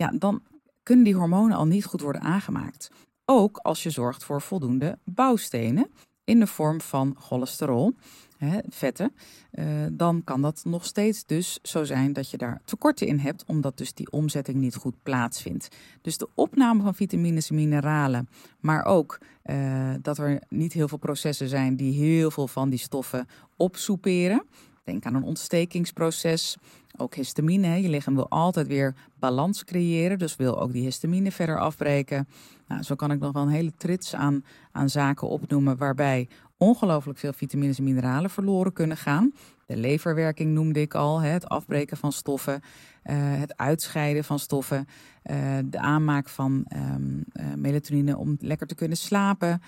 Ja, 0.00 0.12
dan 0.18 0.42
kunnen 0.82 1.04
die 1.04 1.14
hormonen 1.14 1.56
al 1.56 1.66
niet 1.66 1.84
goed 1.84 2.00
worden 2.00 2.22
aangemaakt. 2.22 2.90
Ook 3.24 3.56
als 3.56 3.82
je 3.82 3.90
zorgt 3.90 4.24
voor 4.24 4.42
voldoende 4.42 4.98
bouwstenen 5.04 5.90
in 6.24 6.38
de 6.40 6.46
vorm 6.46 6.80
van 6.80 7.16
cholesterol, 7.18 7.94
hè, 8.36 8.58
vetten, 8.68 9.12
uh, 9.52 9.66
dan 9.92 10.24
kan 10.24 10.42
dat 10.42 10.62
nog 10.64 10.84
steeds 10.84 11.24
dus 11.26 11.58
zo 11.62 11.84
zijn 11.84 12.12
dat 12.12 12.30
je 12.30 12.36
daar 12.36 12.60
tekorten 12.64 13.06
in 13.06 13.18
hebt, 13.18 13.44
omdat 13.46 13.76
dus 13.76 13.94
die 13.94 14.10
omzetting 14.10 14.56
niet 14.56 14.74
goed 14.74 15.02
plaatsvindt. 15.02 15.68
Dus 16.00 16.18
de 16.18 16.28
opname 16.34 16.82
van 16.82 16.94
vitamines 16.94 17.50
en 17.50 17.54
mineralen, 17.54 18.28
maar 18.60 18.84
ook 18.84 19.18
uh, 19.44 19.94
dat 20.02 20.18
er 20.18 20.42
niet 20.48 20.72
heel 20.72 20.88
veel 20.88 20.98
processen 20.98 21.48
zijn 21.48 21.76
die 21.76 21.92
heel 21.92 22.30
veel 22.30 22.48
van 22.48 22.70
die 22.70 22.78
stoffen 22.78 23.26
opsoeperen. 23.56 24.44
Denk 24.90 25.06
aan 25.06 25.14
een 25.14 25.22
ontstekingsproces, 25.22 26.56
ook 26.96 27.14
histamine. 27.14 27.82
Je 27.82 27.88
lichaam 27.88 28.14
wil 28.14 28.28
altijd 28.28 28.66
weer 28.66 28.94
balans 29.18 29.64
creëren, 29.64 30.18
dus 30.18 30.36
wil 30.36 30.60
ook 30.60 30.72
die 30.72 30.84
histamine 30.84 31.32
verder 31.32 31.58
afbreken. 31.58 32.28
Nou, 32.68 32.82
zo 32.82 32.94
kan 32.94 33.10
ik 33.10 33.20
nog 33.20 33.32
wel 33.32 33.42
een 33.42 33.48
hele 33.48 33.72
trits 33.76 34.14
aan, 34.14 34.44
aan 34.72 34.88
zaken 34.88 35.28
opnoemen 35.28 35.76
waarbij 35.76 36.28
ongelooflijk 36.56 37.18
veel 37.18 37.32
vitamines 37.32 37.78
en 37.78 37.84
mineralen 37.84 38.30
verloren 38.30 38.72
kunnen 38.72 38.96
gaan. 38.96 39.32
De 39.66 39.76
leverwerking 39.76 40.52
noemde 40.52 40.80
ik 40.80 40.94
al, 40.94 41.20
het 41.20 41.48
afbreken 41.48 41.96
van 41.96 42.12
stoffen, 42.12 42.54
uh, 42.54 43.14
het 43.16 43.56
uitscheiden 43.56 44.24
van 44.24 44.38
stoffen, 44.38 44.86
uh, 45.30 45.36
de 45.64 45.78
aanmaak 45.78 46.28
van 46.28 46.66
um, 46.94 47.24
uh, 47.32 47.44
melatonine 47.56 48.16
om 48.16 48.36
lekker 48.40 48.66
te 48.66 48.74
kunnen 48.74 48.96
slapen. 48.96 49.62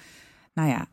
Nou 0.55 0.69
ja, 0.69 0.87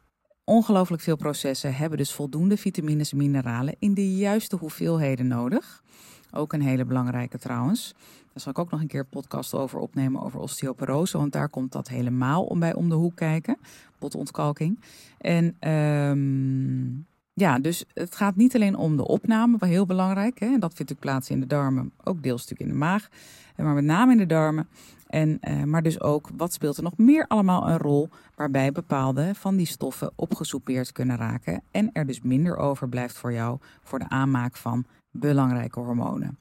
ongelooflijk 0.50 1.02
veel 1.02 1.16
processen 1.16 1.76
hebben 1.76 1.98
dus 1.98 2.14
voldoende 2.14 2.58
vitamines 2.58 3.12
en 3.12 3.18
mineralen 3.18 3.76
in 3.80 3.94
de 3.94 4.16
juiste 4.16 4.56
hoeveelheden 4.56 5.28
nodig. 5.28 5.84
Ook 6.32 6.54
een 6.54 6.62
hele 6.62 6.86
belangrijke 6.86 7.38
trouwens. 7.38 7.94
Daar 8.34 8.42
zal 8.42 8.52
ik 8.52 8.60
ook 8.60 8.72
nog 8.72 8.82
een 8.82 8.88
keer 8.88 9.06
podcast 9.06 9.54
over 9.54 9.80
opnemen 9.80 10.22
over 10.22 10.40
osteoporose. 10.40 11.18
Want 11.18 11.32
daar 11.32 11.50
komt 11.50 11.72
dat 11.72 11.88
helemaal 11.88 12.44
om 12.44 12.60
bij 12.60 12.74
om 12.74 12.90
de 12.90 12.96
hoek 12.96 13.16
kijken. 13.16 13.58
Botontkalking. 14.00 14.80
En 15.18 15.70
um, 15.72 17.06
ja, 17.34 17.60
dus 17.60 17.86
het 17.94 18.16
gaat 18.16 18.36
niet 18.36 18.56
alleen 18.56 18.76
om 18.76 18.98
de 18.98 19.08
opname, 19.08 19.58
wat 19.58 19.70
heel 19.70 19.86
belangrijk. 19.86 20.40
Hè? 20.40 20.58
Dat 20.58 20.74
vindt 20.74 20.92
ook 20.92 21.00
plaats 21.00 21.30
in 21.30 21.40
de 21.40 21.48
darmen, 21.48 21.92
ook 22.04 22.24
deels 22.24 22.42
natuurlijk 22.42 22.70
in 22.70 22.76
de 22.76 22.86
maag. 22.86 23.10
Maar 23.56 23.74
met 23.74 23.84
name 23.84 24.12
in 24.12 24.18
de 24.18 24.26
darmen. 24.26 24.68
En, 25.10 25.40
uh, 25.42 25.64
maar 25.64 25.82
dus 25.82 26.02
ook, 26.02 26.30
wat 26.38 26.54
speelt 26.54 26.78
er 26.78 26.84
nog 26.84 26.98
meer 26.98 27.26
allemaal 27.28 27.70
een 27.70 27.78
rol 27.78 28.10
waarbij 28.36 28.72
bepaalde 28.72 29.36
van 29.36 29.56
die 29.56 29.66
stoffen 29.66 30.12
opgesoupeerd 30.16 30.92
kunnen 30.92 31.18
raken. 31.18 31.64
En 31.72 31.90
er 31.94 32.06
dus 32.06 32.22
minder 32.22 32.58
overblijft 32.58 33.18
voor 33.18 33.34
jou 33.34 33.60
voor 33.84 34.00
de 34.00 34.10
aanmaak 34.10 34.56
van 34.56 34.86
belangrijke 35.12 35.80
hormonen. 35.80 36.38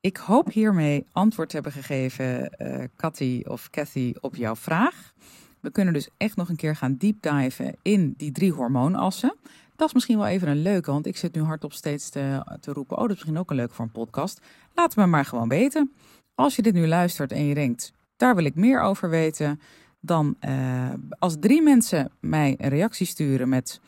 Ik 0.00 0.16
hoop 0.16 0.52
hiermee 0.52 1.06
antwoord 1.12 1.48
te 1.48 1.54
hebben 1.54 1.72
gegeven, 1.72 2.50
uh, 2.58 2.84
Cathy 2.96 3.42
of 3.46 3.70
Cathy, 3.70 4.14
op 4.20 4.36
jouw 4.36 4.56
vraag. 4.56 5.12
We 5.60 5.70
kunnen 5.70 5.94
dus 5.94 6.08
echt 6.16 6.36
nog 6.36 6.48
een 6.48 6.56
keer 6.56 6.76
gaan 6.76 6.96
diven 6.96 7.76
in 7.82 8.14
die 8.16 8.32
drie 8.32 8.52
hormoonassen. 8.52 9.36
Dat 9.76 9.88
is 9.88 9.94
misschien 9.94 10.18
wel 10.18 10.26
even 10.26 10.48
een 10.48 10.62
leuke, 10.62 10.90
want 10.90 11.06
ik 11.06 11.16
zit 11.16 11.34
nu 11.34 11.42
hardop 11.42 11.72
steeds 11.72 12.08
te, 12.08 12.56
te 12.60 12.72
roepen: 12.72 12.96
Oh, 12.96 13.02
dat 13.02 13.10
is 13.10 13.16
misschien 13.16 13.38
ook 13.38 13.50
een 13.50 13.56
leuk 13.56 13.72
voor 13.72 13.84
een 13.84 13.90
podcast. 13.90 14.40
Laat 14.74 14.96
me 14.96 15.06
maar 15.06 15.24
gewoon 15.24 15.48
weten. 15.48 15.92
Als 16.34 16.56
je 16.56 16.62
dit 16.62 16.74
nu 16.74 16.86
luistert 16.86 17.32
en 17.32 17.46
je 17.46 17.54
denkt: 17.54 17.92
Daar 18.16 18.34
wil 18.34 18.44
ik 18.44 18.54
meer 18.54 18.80
over 18.80 19.10
weten. 19.10 19.60
Dan 20.00 20.36
uh, 20.48 20.90
als 21.18 21.36
drie 21.40 21.62
mensen 21.62 22.10
mij 22.20 22.54
een 22.58 22.68
reactie 22.68 23.06
sturen 23.06 23.48
met: 23.48 23.80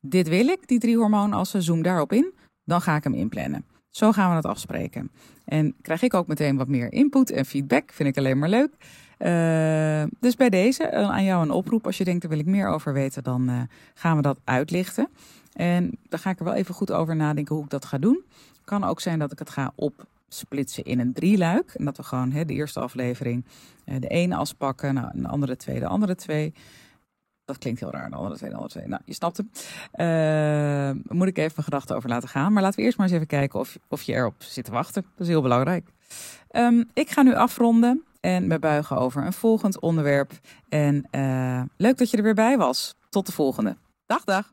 Dit 0.00 0.28
wil 0.28 0.48
ik, 0.48 0.68
die 0.68 0.78
drie 0.78 0.96
hormoonassen, 0.96 1.62
zoom 1.62 1.82
daarop 1.82 2.12
in 2.12 2.32
dan 2.70 2.80
ga 2.80 2.96
ik 2.96 3.04
hem 3.04 3.14
inplannen. 3.14 3.64
Zo 3.90 4.12
gaan 4.12 4.30
we 4.30 4.36
het 4.36 4.44
afspreken. 4.44 5.10
En 5.44 5.74
krijg 5.82 6.02
ik 6.02 6.14
ook 6.14 6.26
meteen 6.26 6.56
wat 6.56 6.68
meer 6.68 6.92
input 6.92 7.30
en 7.30 7.46
feedback. 7.46 7.92
Vind 7.92 8.08
ik 8.08 8.18
alleen 8.18 8.38
maar 8.38 8.48
leuk. 8.48 8.70
Uh, 9.18 10.02
dus 10.20 10.36
bij 10.36 10.48
deze 10.48 10.90
uh, 10.92 11.10
aan 11.10 11.24
jou 11.24 11.42
een 11.42 11.50
oproep. 11.50 11.86
Als 11.86 11.98
je 11.98 12.04
denkt, 12.04 12.20
daar 12.20 12.30
wil 12.30 12.38
ik 12.38 12.46
meer 12.46 12.68
over 12.68 12.92
weten, 12.92 13.22
dan 13.22 13.68
gaan 13.94 14.16
we 14.16 14.22
dat 14.22 14.38
uitlichten. 14.44 15.08
En 15.52 15.98
dan 16.08 16.18
ga 16.18 16.30
ik 16.30 16.38
er 16.38 16.44
wel 16.44 16.54
even 16.54 16.74
goed 16.74 16.92
over 16.92 17.16
nadenken 17.16 17.54
hoe 17.54 17.64
ik 17.64 17.70
dat 17.70 17.84
ga 17.84 17.98
doen. 17.98 18.24
Kan 18.64 18.84
ook 18.84 19.00
zijn 19.00 19.18
dat 19.18 19.32
ik 19.32 19.38
het 19.38 19.50
ga 19.50 19.72
opsplitsen 20.30 20.84
in 20.84 21.00
een 21.00 21.12
drieluik. 21.12 21.74
En 21.74 21.84
dat 21.84 21.96
we 21.96 22.02
gewoon 22.02 22.32
hè, 22.32 22.44
de 22.44 22.52
eerste 22.52 22.80
aflevering 22.80 23.44
de 23.84 24.08
ene 24.08 24.36
as 24.36 24.52
pakken, 24.52 24.94
nou, 24.94 25.10
de 25.14 25.28
andere 25.28 25.56
twee, 25.56 25.80
de 25.80 25.86
andere 25.86 26.14
twee. 26.14 26.54
Dat 27.44 27.58
klinkt 27.58 27.80
heel 27.80 27.90
raar, 27.90 28.10
de 28.10 28.16
andere 28.16 28.36
twee, 28.36 28.50
de 28.50 28.56
andere 28.56 28.72
twee. 28.72 28.88
Nou, 28.88 29.02
je 29.04 29.14
snapt 29.14 29.36
hem. 29.36 29.50
Uh, 29.94 31.02
moet 31.16 31.28
ik 31.28 31.38
even 31.38 31.52
mijn 31.54 31.64
gedachten 31.64 31.96
over 31.96 32.08
laten 32.08 32.28
gaan. 32.28 32.52
Maar 32.52 32.62
laten 32.62 32.78
we 32.78 32.84
eerst 32.84 32.98
maar 32.98 33.06
eens 33.06 33.14
even 33.14 33.26
kijken 33.26 33.58
of, 33.58 33.78
of 33.88 34.02
je 34.02 34.12
erop 34.12 34.34
zit 34.42 34.64
te 34.64 34.70
wachten. 34.70 35.02
Dat 35.02 35.20
is 35.20 35.28
heel 35.28 35.42
belangrijk. 35.42 35.88
Um, 36.50 36.90
ik 36.92 37.10
ga 37.10 37.22
nu 37.22 37.34
afronden 37.34 38.04
en 38.20 38.46
me 38.46 38.58
buigen 38.58 38.96
over 38.96 39.26
een 39.26 39.32
volgend 39.32 39.80
onderwerp. 39.80 40.32
En 40.68 41.06
uh, 41.10 41.62
leuk 41.76 41.98
dat 41.98 42.10
je 42.10 42.16
er 42.16 42.22
weer 42.22 42.34
bij 42.34 42.56
was. 42.56 42.94
Tot 43.08 43.26
de 43.26 43.32
volgende. 43.32 43.76
Dag, 44.06 44.24
dag. 44.24 44.52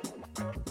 Thank 0.35 0.55
you. 0.55 0.70